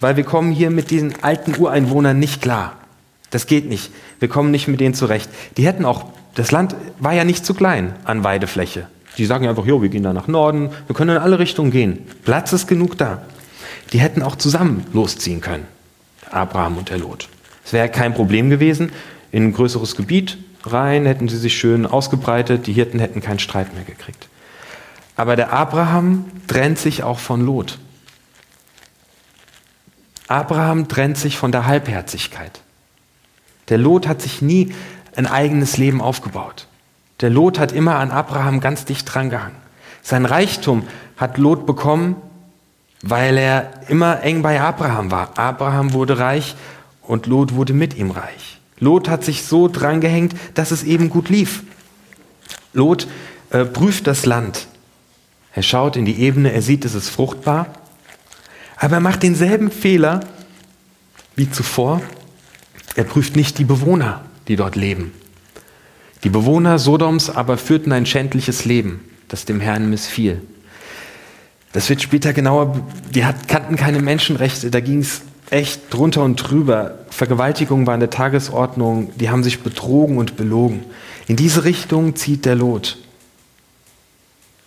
weil 0.00 0.16
wir 0.16 0.24
kommen 0.24 0.52
hier 0.52 0.70
mit 0.70 0.90
diesen 0.90 1.22
alten 1.22 1.60
Ureinwohnern 1.60 2.18
nicht 2.18 2.42
klar. 2.42 2.76
Das 3.30 3.46
geht 3.46 3.68
nicht. 3.68 3.90
Wir 4.20 4.28
kommen 4.28 4.52
nicht 4.52 4.68
mit 4.68 4.80
denen 4.80 4.94
zurecht. 4.94 5.28
Die 5.56 5.66
hätten 5.66 5.84
auch, 5.84 6.04
das 6.34 6.52
Land 6.52 6.76
war 7.00 7.14
ja 7.14 7.24
nicht 7.24 7.44
zu 7.44 7.54
klein 7.54 7.94
an 8.04 8.22
Weidefläche. 8.22 8.86
Die 9.18 9.24
sagen 9.24 9.48
einfach, 9.48 9.66
jo, 9.66 9.82
wir 9.82 9.88
gehen 9.88 10.02
da 10.02 10.12
nach 10.12 10.28
Norden, 10.28 10.70
wir 10.86 10.94
können 10.94 11.16
in 11.16 11.22
alle 11.22 11.38
Richtungen 11.38 11.70
gehen. 11.70 11.98
Platz 12.24 12.52
ist 12.52 12.66
genug 12.66 12.98
da. 12.98 13.22
Die 13.92 13.98
hätten 13.98 14.22
auch 14.22 14.36
zusammen 14.36 14.86
losziehen 14.92 15.40
können, 15.40 15.66
Abraham 16.30 16.78
und 16.78 16.90
der 16.90 16.98
Lot. 16.98 17.28
Es 17.64 17.72
wäre 17.72 17.88
kein 17.88 18.14
Problem 18.14 18.50
gewesen, 18.50 18.92
in 19.32 19.44
ein 19.44 19.52
größeres 19.52 19.96
Gebiet 19.96 20.38
rein, 20.64 21.06
hätten 21.06 21.28
sie 21.28 21.38
sich 21.38 21.56
schön 21.56 21.86
ausgebreitet, 21.86 22.66
die 22.66 22.72
Hirten 22.72 22.98
hätten 22.98 23.20
keinen 23.20 23.38
Streit 23.38 23.74
mehr 23.74 23.84
gekriegt. 23.84 24.28
Aber 25.16 25.36
der 25.36 25.52
Abraham 25.52 26.24
trennt 26.46 26.78
sich 26.78 27.02
auch 27.02 27.18
von 27.18 27.44
Lot. 27.44 27.78
Abraham 30.26 30.88
trennt 30.88 31.18
sich 31.18 31.36
von 31.36 31.52
der 31.52 31.66
Halbherzigkeit. 31.66 32.62
Der 33.68 33.78
Lot 33.78 34.08
hat 34.08 34.22
sich 34.22 34.42
nie 34.42 34.74
ein 35.16 35.26
eigenes 35.26 35.76
Leben 35.76 36.00
aufgebaut. 36.00 36.66
Der 37.20 37.30
Lot 37.30 37.58
hat 37.58 37.72
immer 37.72 37.96
an 37.96 38.10
Abraham 38.10 38.60
ganz 38.60 38.84
dicht 38.84 39.12
drangehangen. 39.12 39.56
Sein 40.02 40.26
Reichtum 40.26 40.86
hat 41.16 41.38
Lot 41.38 41.66
bekommen, 41.66 42.16
weil 43.06 43.36
er 43.36 43.80
immer 43.88 44.22
eng 44.22 44.42
bei 44.42 44.60
Abraham 44.60 45.10
war. 45.10 45.38
Abraham 45.38 45.92
wurde 45.92 46.18
reich 46.18 46.56
und 47.02 47.26
Lot 47.26 47.54
wurde 47.54 47.72
mit 47.72 47.96
ihm 47.96 48.10
reich. 48.10 48.60
Lot 48.78 49.08
hat 49.08 49.24
sich 49.24 49.44
so 49.44 49.68
drangehängt, 49.68 50.34
dass 50.54 50.70
es 50.70 50.82
eben 50.82 51.10
gut 51.10 51.28
lief. 51.28 51.62
Lot 52.72 53.06
äh, 53.50 53.64
prüft 53.64 54.06
das 54.06 54.26
Land. 54.26 54.66
Er 55.52 55.62
schaut 55.62 55.96
in 55.96 56.04
die 56.04 56.20
Ebene, 56.20 56.52
er 56.52 56.62
sieht, 56.62 56.84
es 56.84 56.94
ist 56.94 57.08
fruchtbar 57.08 57.68
aber 58.76 58.96
er 58.96 59.00
macht 59.00 59.22
denselben 59.22 59.70
Fehler 59.70 60.20
wie 61.36 61.50
zuvor. 61.50 62.02
Er 62.96 63.04
prüft 63.04 63.36
nicht 63.36 63.58
die 63.58 63.64
Bewohner, 63.64 64.24
die 64.46 64.56
dort 64.56 64.76
leben. 64.76 65.12
Die 66.22 66.28
Bewohner 66.28 66.78
Sodoms 66.78 67.30
aber 67.30 67.58
führten 67.58 67.92
ein 67.92 68.06
schändliches 68.06 68.64
Leben, 68.64 69.00
das 69.28 69.44
dem 69.44 69.60
Herrn 69.60 69.90
missfiel. 69.90 70.42
Das 71.74 71.88
wird 71.88 72.00
später 72.00 72.32
genauer, 72.32 72.80
die 73.10 73.20
kannten 73.48 73.74
keine 73.74 74.00
Menschenrechte, 74.00 74.70
da 74.70 74.78
ging 74.78 75.00
es 75.00 75.22
echt 75.50 75.92
drunter 75.92 76.22
und 76.22 76.36
drüber. 76.36 77.00
Vergewaltigung 77.10 77.84
war 77.84 77.94
in 77.94 78.00
der 78.00 78.10
Tagesordnung, 78.10 79.10
die 79.18 79.28
haben 79.28 79.42
sich 79.42 79.60
betrogen 79.60 80.16
und 80.16 80.36
belogen. 80.36 80.84
In 81.26 81.34
diese 81.34 81.64
Richtung 81.64 82.14
zieht 82.14 82.44
der 82.44 82.54
Lot. 82.54 82.98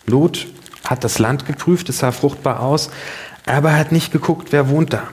Lot 0.06 0.48
hat 0.84 1.06
das 1.06 1.17
Land 1.17 1.46
geprüft, 1.46 1.88
es 1.88 2.00
sah 2.00 2.12
fruchtbar 2.12 2.60
aus, 2.60 2.89
aber 3.46 3.70
er 3.70 3.78
hat 3.78 3.93
nicht 3.93 4.12
geguckt, 4.12 4.50
wer 4.52 4.67
wohnt 4.67 4.91
da. 4.91 5.08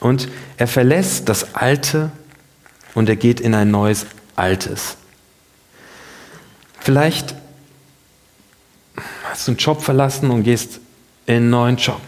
Und 0.00 0.28
er 0.56 0.66
verlässt 0.66 1.28
das 1.28 1.54
Alte 1.54 2.10
und 2.94 3.08
er 3.08 3.16
geht 3.16 3.38
in 3.38 3.54
ein 3.54 3.70
neues 3.70 4.04
Altes. 4.34 4.96
Vielleicht 6.80 7.36
hast 9.22 9.46
du 9.46 9.52
einen 9.52 9.58
Job 9.58 9.80
verlassen 9.80 10.32
und 10.32 10.42
gehst 10.42 10.80
in 11.26 11.34
einen 11.36 11.50
neuen 11.50 11.76
Job. 11.76 12.00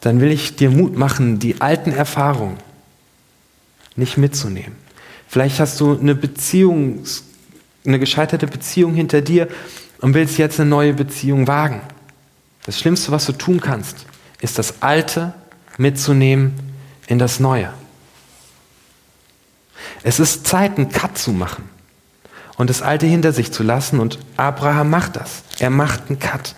Dann 0.00 0.20
will 0.20 0.30
ich 0.30 0.56
dir 0.56 0.70
Mut 0.70 0.96
machen, 0.96 1.38
die 1.38 1.60
alten 1.60 1.92
Erfahrungen 1.92 2.58
nicht 3.96 4.16
mitzunehmen. 4.16 4.76
Vielleicht 5.28 5.60
hast 5.60 5.80
du 5.80 5.98
eine 5.98 6.14
Beziehung, 6.14 7.04
eine 7.86 7.98
gescheiterte 7.98 8.46
Beziehung 8.46 8.94
hinter 8.94 9.20
dir 9.20 9.48
und 10.00 10.14
willst 10.14 10.38
jetzt 10.38 10.60
eine 10.60 10.68
neue 10.68 10.92
Beziehung 10.92 11.46
wagen. 11.46 11.80
Das 12.66 12.78
Schlimmste, 12.78 13.12
was 13.12 13.26
du 13.26 13.32
tun 13.32 13.60
kannst, 13.60 14.06
ist 14.40 14.58
das 14.58 14.82
Alte 14.82 15.34
mitzunehmen 15.78 16.54
in 17.06 17.18
das 17.18 17.40
Neue. 17.40 17.72
Es 20.02 20.20
ist 20.20 20.46
Zeit, 20.46 20.76
einen 20.76 20.90
Cut 20.90 21.16
zu 21.16 21.32
machen 21.32 21.64
und 22.56 22.70
das 22.70 22.82
Alte 22.82 23.06
hinter 23.06 23.32
sich 23.32 23.52
zu 23.52 23.62
lassen. 23.62 24.00
Und 24.00 24.18
Abraham 24.36 24.90
macht 24.90 25.16
das. 25.16 25.42
Er 25.58 25.70
macht 25.70 26.08
einen 26.08 26.18
Cut. 26.18 26.54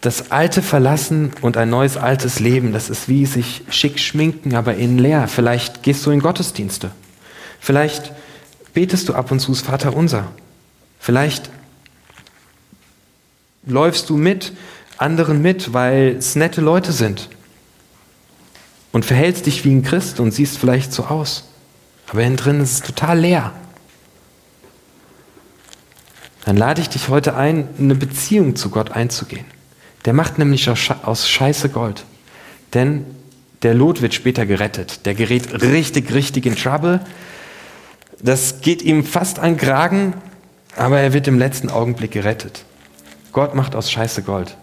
Das 0.00 0.30
Alte 0.30 0.62
verlassen 0.62 1.32
und 1.40 1.56
ein 1.56 1.68
neues 1.68 1.96
altes 1.96 2.38
Leben, 2.38 2.72
das 2.72 2.90
ist 2.90 3.08
wie 3.08 3.26
sich 3.26 3.62
schick 3.70 3.98
schminken, 3.98 4.54
aber 4.54 4.76
innen 4.76 4.98
leer. 4.98 5.26
Vielleicht 5.26 5.82
gehst 5.82 6.06
du 6.06 6.10
in 6.10 6.20
Gottesdienste. 6.20 6.92
Vielleicht 7.58 8.12
betest 8.72 9.08
du 9.08 9.14
ab 9.14 9.32
und 9.32 9.40
zu 9.40 9.50
das 9.50 9.62
Vaterunser. 9.62 10.28
Vielleicht 11.00 11.50
läufst 13.66 14.08
du 14.10 14.16
mit 14.16 14.52
anderen 14.96 15.40
mit, 15.40 15.72
weil 15.72 16.16
es 16.18 16.36
nette 16.36 16.60
Leute 16.60 16.92
sind. 16.92 17.28
Und 18.92 19.04
verhältst 19.04 19.46
dich 19.46 19.64
wie 19.64 19.70
ein 19.70 19.82
Christ 19.82 20.20
und 20.20 20.32
siehst 20.32 20.58
vielleicht 20.58 20.92
so 20.92 21.04
aus. 21.04 21.44
Aber 22.08 22.22
innen 22.22 22.36
drin 22.36 22.60
ist 22.60 22.72
es 22.72 22.80
total 22.82 23.20
leer. 23.20 23.52
Dann 26.44 26.56
lade 26.56 26.80
ich 26.80 26.88
dich 26.88 27.08
heute 27.08 27.36
ein, 27.36 27.68
eine 27.78 27.94
Beziehung 27.94 28.56
zu 28.56 28.70
Gott 28.70 28.90
einzugehen. 28.90 29.46
Der 30.04 30.12
macht 30.12 30.38
nämlich 30.38 30.68
aus 30.68 31.28
Scheiße 31.28 31.68
Gold. 31.68 32.04
Denn 32.74 33.04
der 33.62 33.74
Lot 33.74 34.00
wird 34.00 34.14
später 34.14 34.46
gerettet. 34.46 35.04
Der 35.04 35.14
gerät 35.14 35.62
richtig, 35.62 36.12
richtig 36.14 36.46
in 36.46 36.56
Trouble. 36.56 37.00
Das 38.22 38.60
geht 38.60 38.82
ihm 38.82 39.04
fast 39.04 39.38
an 39.38 39.56
Kragen, 39.56 40.14
aber 40.76 41.00
er 41.00 41.12
wird 41.12 41.28
im 41.28 41.38
letzten 41.38 41.68
Augenblick 41.68 42.12
gerettet. 42.12 42.64
Gott 43.32 43.54
macht 43.54 43.74
aus 43.74 43.90
Scheiße 43.90 44.22
Gold. 44.22 44.56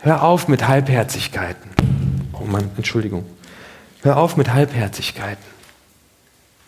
Hör 0.00 0.22
auf 0.22 0.48
mit 0.48 0.66
Halbherzigkeiten. 0.66 1.70
Oh 2.32 2.44
Mann, 2.44 2.70
Entschuldigung. 2.76 3.26
Hör 4.02 4.16
auf 4.16 4.36
mit 4.38 4.52
Halbherzigkeiten. 4.52 5.44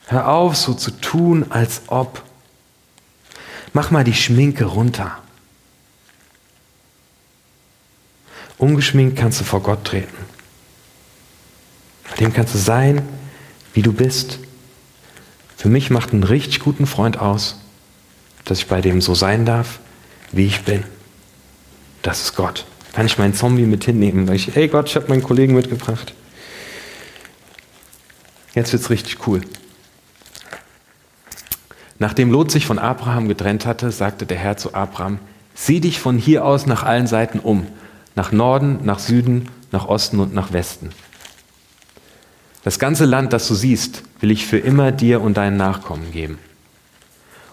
Hör 0.07 0.29
auf, 0.29 0.57
so 0.57 0.75
zu 0.75 0.91
tun, 0.91 1.47
als 1.49 1.83
ob. 1.87 2.23
Mach 3.73 3.91
mal 3.91 4.05
die 4.05 4.13
Schminke 4.13 4.67
runter. 4.67 5.22
Ungeschminkt 8.59 9.19
kannst 9.19 9.41
du 9.41 9.45
vor 9.45 9.63
Gott 9.63 9.85
treten. 9.85 10.17
Dem 12.21 12.33
kannst 12.33 12.55
du 12.55 12.59
sein, 12.59 13.03
wie 13.75 13.83
du 13.83 13.93
bist. 13.93 14.39
Für 15.57 15.69
mich 15.69 15.91
macht 15.91 16.13
einen 16.13 16.25
richtig 16.25 16.61
guten 16.61 16.87
Freund 16.87 17.19
aus, 17.19 17.61
dass 18.45 18.59
ich 18.59 18.67
bei 18.67 18.81
dem 18.81 19.01
so 19.01 19.15
sein 19.15 19.47
darf, 19.47 19.81
wie 20.31 20.47
ich 20.47 20.63
bin. 20.63 20.85
Das 22.03 22.21
ist 22.21 22.37
Gott. 22.37 22.67
Kann 22.93 23.07
ich 23.07 23.19
meinen 23.19 23.35
Zombie 23.35 23.65
mit 23.65 23.85
hinnehmen, 23.85 24.29
weil 24.29 24.37
ich, 24.37 24.55
hey 24.55 24.69
Gott, 24.69 24.89
ich 24.89 24.97
habe 24.97 25.09
meinen 25.09 25.23
Kollegen 25.23 25.55
mitgebracht. 25.55 26.15
Jetzt 28.55 28.73
wird 28.73 28.83
es 28.83 28.91
richtig 28.91 29.27
cool. 29.27 29.41
Nachdem 31.99 32.31
Lot 32.31 32.51
sich 32.51 32.67
von 32.67 32.79
Abraham 32.79 33.29
getrennt 33.29 33.65
hatte, 33.65 33.93
sagte 33.93 34.27
der 34.27 34.37
Herr 34.37 34.57
zu 34.57 34.75
Abraham, 34.75 35.21
sieh 35.55 35.81
dich 35.81 36.01
von 36.01 36.19
hier 36.19 36.45
aus 36.45 36.67
nach 36.67 36.83
allen 36.83 37.07
Seiten 37.07 37.39
um, 37.39 37.67
nach 38.15 38.33
Norden, 38.33 38.81
nach 38.85 38.99
Süden, 38.99 39.49
nach 39.71 39.87
Osten 39.87 40.21
und 40.21 40.35
nach 40.35 40.53
Westen. 40.53 40.91
Das 42.65 42.79
ganze 42.79 43.05
Land, 43.05 43.33
das 43.33 43.49
du 43.49 43.55
siehst, 43.55 44.03
will 44.21 44.31
ich 44.31 44.47
für 44.47 44.59
immer 44.59 44.93
dir 44.93 45.21
und 45.21 45.37
deinen 45.37 45.57
Nachkommen 45.57 46.13
geben. 46.13 46.39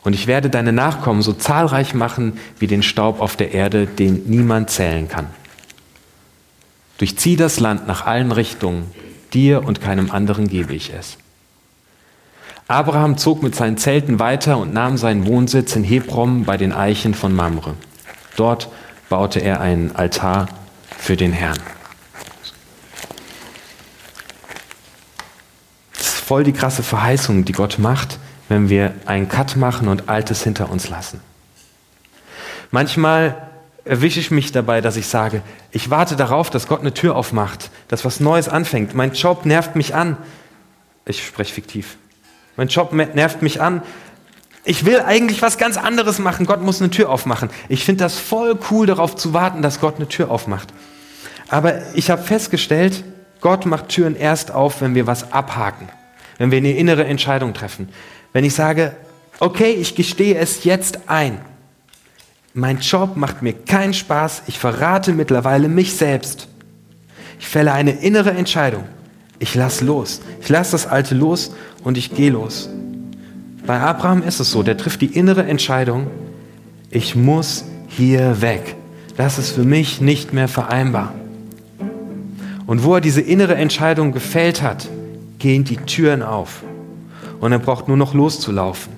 Und 0.02 0.14
ich 0.14 0.28
werde 0.28 0.50
deine 0.50 0.72
Nachkommen 0.72 1.22
so 1.22 1.34
zahlreich 1.34 1.94
machen 1.94 2.40
wie 2.60 2.68
den 2.68 2.84
Staub 2.84 3.20
auf 3.20 3.36
der 3.36 3.52
Erde, 3.54 3.86
den 3.86 4.24
niemand 4.28 4.70
zählen 4.70 5.08
kann. 5.08 5.28
Durchzieh 7.00 7.36
das 7.36 7.60
Land 7.60 7.88
nach 7.88 8.06
allen 8.06 8.32
Richtungen, 8.32 8.92
dir 9.34 9.64
und 9.66 9.82
keinem 9.82 10.12
anderen 10.12 10.48
gebe 10.48 10.74
ich 10.74 10.94
es. 10.94 11.18
Abraham 12.68 13.18
zog 13.18 13.42
mit 13.42 13.56
seinen 13.56 13.78
Zelten 13.78 14.20
weiter 14.20 14.58
und 14.58 14.74
nahm 14.74 14.98
seinen 14.98 15.26
Wohnsitz 15.26 15.76
in 15.76 15.84
Hebron 15.84 16.46
bei 16.46 16.56
den 16.56 16.72
Eichen 16.72 17.16
von 17.16 17.34
Mamre. 17.34 17.74
Dort 18.36 18.70
baute 19.10 19.40
er 19.40 19.60
einen 19.60 19.96
Altar 19.96 20.48
für 20.98 21.18
den 21.18 21.34
Herrn. 21.34 21.60
Das 25.98 26.08
ist 26.08 26.20
voll 26.20 26.44
die 26.44 26.54
krasse 26.54 26.84
Verheißung, 26.84 27.44
die 27.44 27.52
Gott 27.52 27.80
macht, 27.80 28.20
wenn 28.48 28.70
wir 28.70 28.94
einen 29.06 29.28
Cut 29.28 29.56
machen 29.56 29.88
und 29.88 30.08
Altes 30.10 30.44
hinter 30.44 30.70
uns 30.70 30.90
lassen. 30.90 31.20
Manchmal 32.72 33.50
erwische 33.84 34.20
ich 34.20 34.30
mich 34.30 34.52
dabei, 34.52 34.82
dass 34.82 34.96
ich 34.96 35.08
sage, 35.08 35.42
ich 35.72 35.90
warte 35.90 36.16
darauf, 36.16 36.52
dass 36.52 36.68
Gott 36.68 36.82
eine 36.82 36.94
Tür 36.94 37.16
aufmacht, 37.16 37.72
dass 37.88 38.06
was 38.06 38.20
Neues 38.20 38.48
anfängt. 38.48 38.94
Mein 38.94 39.14
Job 39.14 39.46
nervt 39.46 39.76
mich 39.76 39.96
an. 39.96 40.18
Ich 41.06 41.26
spreche 41.26 41.54
fiktiv. 41.54 41.98
Mein 42.56 42.68
Job 42.68 42.94
nervt 42.94 43.42
mich 43.42 43.62
an. 43.62 43.82
Ich 44.70 44.86
will 44.86 45.02
eigentlich 45.02 45.42
was 45.42 45.58
ganz 45.58 45.78
anderes 45.78 46.20
machen. 46.20 46.46
Gott 46.46 46.62
muss 46.62 46.80
eine 46.80 46.92
Tür 46.92 47.10
aufmachen. 47.10 47.50
Ich 47.70 47.84
finde 47.86 48.04
das 48.04 48.20
voll 48.20 48.56
cool, 48.70 48.86
darauf 48.86 49.16
zu 49.16 49.34
warten, 49.34 49.64
dass 49.64 49.80
Gott 49.80 49.96
eine 49.96 50.08
Tür 50.08 50.30
aufmacht. 50.30 50.72
Aber 51.48 51.82
ich 51.96 52.12
habe 52.12 52.22
festgestellt, 52.22 53.04
Gott 53.42 53.66
macht 53.66 53.90
Türen 53.90 54.16
erst 54.16 54.52
auf, 54.52 54.82
wenn 54.82 54.94
wir 54.94 55.08
was 55.08 55.34
abhaken, 55.34 55.90
wenn 56.38 56.52
wir 56.52 56.60
eine 56.60 56.74
innere 56.74 57.04
Entscheidung 57.04 57.56
treffen. 57.56 57.90
Wenn 58.32 58.46
ich 58.46 58.54
sage, 58.54 58.96
okay, 59.40 59.72
ich 59.72 59.96
gestehe 59.96 60.38
es 60.38 60.64
jetzt 60.66 61.00
ein. 61.10 61.42
Mein 62.54 62.78
Job 62.78 63.18
macht 63.18 63.42
mir 63.42 63.54
keinen 63.54 63.96
Spaß. 63.96 64.44
Ich 64.46 64.60
verrate 64.60 65.14
mittlerweile 65.14 65.68
mich 65.68 65.96
selbst. 65.96 66.48
Ich 67.40 67.48
fälle 67.48 67.74
eine 67.74 67.94
innere 68.04 68.34
Entscheidung. 68.34 68.84
Ich 69.40 69.56
lass 69.56 69.82
los. 69.82 70.22
Ich 70.42 70.50
lasse 70.50 70.74
das 70.74 70.86
Alte 70.86 71.16
los 71.16 71.56
und 71.84 71.98
ich 71.98 72.14
gehe 72.14 72.30
los. 72.30 72.70
Bei 73.70 73.82
Abraham 73.82 74.24
ist 74.24 74.40
es 74.40 74.50
so, 74.50 74.64
der 74.64 74.78
trifft 74.78 75.00
die 75.02 75.16
innere 75.16 75.44
Entscheidung, 75.44 76.08
ich 76.90 77.16
muss 77.16 77.66
hier 77.88 78.42
weg. 78.42 78.76
Das 79.16 79.38
ist 79.38 79.52
für 79.52 79.62
mich 79.62 80.02
nicht 80.02 80.34
mehr 80.34 80.48
vereinbar. 80.48 81.14
Und 82.66 82.84
wo 82.84 82.96
er 82.96 83.00
diese 83.00 83.22
innere 83.22 83.54
Entscheidung 83.54 84.12
gefällt 84.12 84.64
hat, 84.64 84.90
gehen 85.38 85.66
die 85.66 85.76
Türen 85.76 86.24
auf. 86.24 86.64
Und 87.42 87.52
er 87.52 87.60
braucht 87.60 87.88
nur 87.88 87.96
noch 87.96 88.16
loszulaufen. 88.16 88.92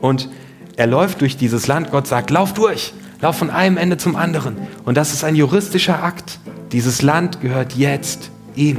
Und 0.00 0.30
er 0.76 0.86
läuft 0.86 1.20
durch 1.20 1.36
dieses 1.36 1.66
Land. 1.66 1.90
Gott 1.90 2.06
sagt, 2.06 2.30
lauf 2.30 2.54
durch, 2.54 2.94
lauf 3.20 3.36
von 3.36 3.50
einem 3.50 3.76
Ende 3.76 3.98
zum 3.98 4.16
anderen. 4.16 4.56
Und 4.86 4.96
das 4.96 5.12
ist 5.12 5.22
ein 5.22 5.36
juristischer 5.36 6.02
Akt. 6.02 6.38
Dieses 6.72 7.02
Land 7.02 7.42
gehört 7.42 7.74
jetzt 7.74 8.30
ihm. 8.54 8.78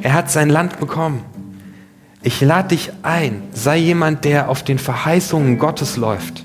Er 0.00 0.14
hat 0.14 0.30
sein 0.30 0.48
Land 0.48 0.80
bekommen. 0.80 1.20
Ich 2.26 2.40
lade 2.40 2.70
dich 2.70 2.90
ein, 3.04 3.40
sei 3.52 3.76
jemand, 3.76 4.24
der 4.24 4.48
auf 4.48 4.64
den 4.64 4.80
Verheißungen 4.80 5.58
Gottes 5.58 5.96
läuft. 5.96 6.44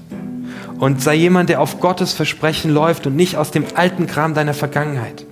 Und 0.77 1.01
sei 1.01 1.15
jemand, 1.15 1.49
der 1.49 1.59
auf 1.59 1.79
Gottes 1.79 2.13
Versprechen 2.13 2.69
läuft 2.69 3.07
und 3.07 3.15
nicht 3.15 3.35
aus 3.35 3.49
dem 3.49 3.65
alten 3.73 4.05
Kram 4.05 4.35
deiner 4.35 4.53
Vergangenheit. 4.53 5.25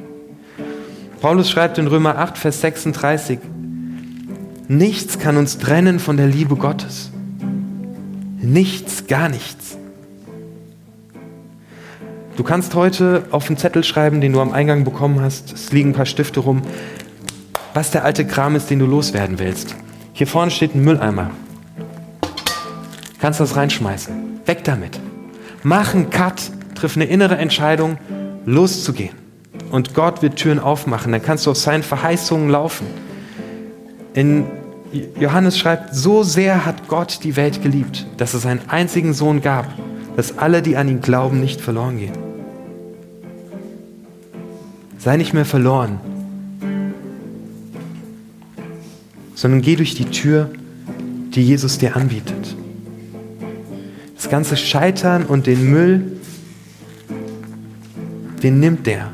Paulus 1.22 1.52
schreibt 1.52 1.78
in 1.78 1.86
Römer 1.86 2.18
8, 2.18 2.36
Vers 2.36 2.62
36, 2.62 3.38
nichts 4.68 5.20
kann 5.20 5.38
uns 5.38 5.60
trennen 5.60 6.00
von 6.00 6.18
der 6.18 6.26
Liebe 6.26 6.56
Gottes. 6.56 7.12
Nichts, 8.42 9.06
gar 9.06 9.30
nichts. 9.30 9.78
Du 12.38 12.44
kannst 12.44 12.74
heute 12.74 13.26
auf 13.30 13.46
einen 13.46 13.58
Zettel 13.58 13.84
schreiben, 13.84 14.20
den 14.20 14.34
du 14.34 14.42
am 14.42 14.52
Eingang 14.52 14.84
bekommen 14.84 15.22
hast. 15.22 15.54
Es 15.54 15.72
liegen 15.72 15.92
ein 15.92 15.94
paar 15.94 16.08
Stifte 16.08 16.40
rum 16.40 16.64
was 17.74 17.92
der 17.92 18.04
alte 18.04 18.26
Kram 18.26 18.56
ist, 18.56 18.70
den 18.70 18.80
du 18.80 18.86
loswerden 18.86 19.40
willst. 19.40 19.76
Hier 20.20 20.28
vorne 20.28 20.52
steht 20.52 20.76
ein 20.76 20.84
Mülleimer. 20.84 21.32
Kannst 23.22 23.40
das 23.40 23.56
reinschmeißen. 23.56 24.42
Weg 24.46 24.66
damit. 24.66 25.00
Mach 25.64 25.94
einen 25.94 26.10
Cut, 26.10 26.42
triff 26.76 26.98
eine 26.98 27.06
innere 27.06 27.38
Entscheidung, 27.38 27.98
loszugehen. 28.46 29.16
Und 29.72 29.94
Gott 29.94 30.22
wird 30.22 30.36
Türen 30.36 30.60
aufmachen. 30.60 31.14
Dann 31.14 31.24
kannst 31.24 31.46
du 31.46 31.52
auf 31.52 31.58
seinen 31.58 31.84
Verheißungen 31.84 32.50
laufen. 32.50 32.86
In 34.14 34.44
Johannes 35.18 35.58
schreibt, 35.58 35.96
so 35.96 36.24
sehr 36.24 36.66
hat 36.66 36.90
Gott 36.90 37.24
die 37.24 37.38
Welt 37.38 37.64
geliebt, 37.64 38.06
dass 38.18 38.34
es 38.34 38.46
einen 38.46 38.60
einzigen 38.68 39.14
Sohn 39.14 39.40
gab, 39.40 39.68
dass 40.18 40.38
alle, 40.38 40.62
die 40.62 40.76
an 40.76 40.90
ihn 40.90 41.00
glauben, 41.00 41.40
nicht 41.40 41.62
verloren 41.62 41.98
gehen. 41.98 42.18
Sei 44.98 45.16
nicht 45.16 45.34
mehr 45.34 45.46
verloren, 45.46 46.02
sondern 49.40 49.62
geh 49.62 49.78
durch 49.78 49.96
die 49.96 50.04
Tür, 50.04 50.50
die 51.34 51.42
Jesus 51.42 51.78
dir 51.78 51.96
anbietet. 51.96 52.58
Das 54.14 54.30
ganze 54.30 54.58
Scheitern 54.58 55.26
und 55.26 55.48
den 55.48 55.72
Müll, 55.72 56.20
den 58.44 58.60
nimmt 58.60 58.86
der. 58.86 59.14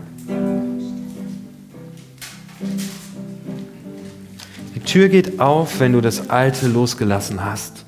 Die 4.74 4.80
Tür 4.80 5.10
geht 5.10 5.40
auf, 5.40 5.80
wenn 5.80 5.94
du 5.94 6.02
das 6.02 6.32
Alte 6.32 6.70
losgelassen 6.70 7.46
hast. 7.46 7.86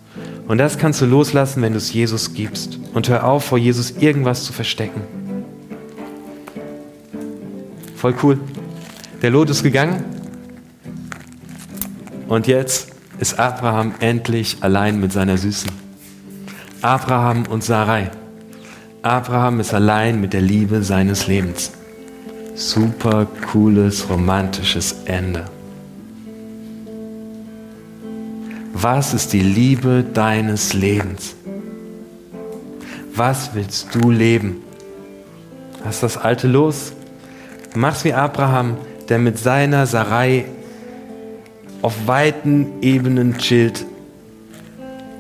Und 0.48 0.60
das 0.60 0.78
kannst 0.78 1.02
du 1.02 1.08
loslassen, 1.08 1.64
wenn 1.64 1.72
du 1.72 1.80
es 1.80 1.92
Jesus 1.92 2.36
gibst. 2.36 2.78
Und 2.94 3.10
hör 3.10 3.24
auf, 3.24 3.46
vor 3.46 3.58
Jesus 3.58 3.96
irgendwas 4.00 4.44
zu 4.44 4.54
verstecken. 4.54 5.02
Voll 7.96 8.14
cool. 8.22 8.40
Der 9.24 9.32
Lot 9.32 9.50
ist 9.50 9.64
gegangen, 9.64 10.17
und 12.28 12.48
jetzt 12.48 12.90
ist 13.20 13.40
Abraham 13.40 13.96
endlich 14.00 14.58
allein 14.62 15.00
mit 15.00 15.12
seiner 15.12 15.38
Süßen. 15.38 15.72
Abraham 16.82 17.44
und 17.48 17.64
Sarai. 17.64 18.12
Abraham 19.02 19.60
ist 19.60 19.74
allein 19.74 20.22
mit 20.22 20.34
der 20.34 20.42
Liebe 20.42 20.84
seines 20.84 21.28
Lebens. 21.28 21.72
Super 22.56 23.28
cooles, 23.52 24.10
romantisches 24.10 24.96
Ende. 25.06 25.46
Was 28.74 29.14
ist 29.14 29.34
die 29.34 29.42
Liebe 29.42 30.04
deines 30.14 30.74
Lebens? 30.74 31.36
Was 33.16 33.56
willst 33.56 33.96
du 33.96 34.12
leben? 34.12 34.62
Lass 35.84 36.02
das 36.02 36.18
Alte 36.18 36.48
los. 36.48 36.94
Mach's 37.76 38.04
wie 38.04 38.14
Abraham, 38.14 38.78
der 39.10 39.18
mit 39.18 39.40
seiner 39.40 39.88
Sarai 39.88 40.46
auf 41.82 42.08
weiten 42.08 42.82
Ebenen 42.82 43.38
chillt 43.38 43.86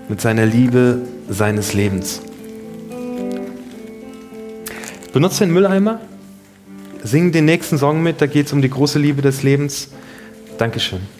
mit 0.09 0.21
seiner 0.21 0.45
Liebe 0.45 1.01
seines 1.29 1.73
Lebens. 1.73 2.21
Benutze 5.13 5.45
den 5.45 5.53
Mülleimer, 5.53 5.99
sing 7.03 7.31
den 7.31 7.45
nächsten 7.45 7.77
Song 7.77 8.03
mit, 8.03 8.21
da 8.21 8.27
geht 8.27 8.47
es 8.47 8.53
um 8.53 8.61
die 8.61 8.69
große 8.69 8.99
Liebe 8.99 9.21
des 9.21 9.43
Lebens. 9.43 9.89
Dankeschön. 10.57 11.16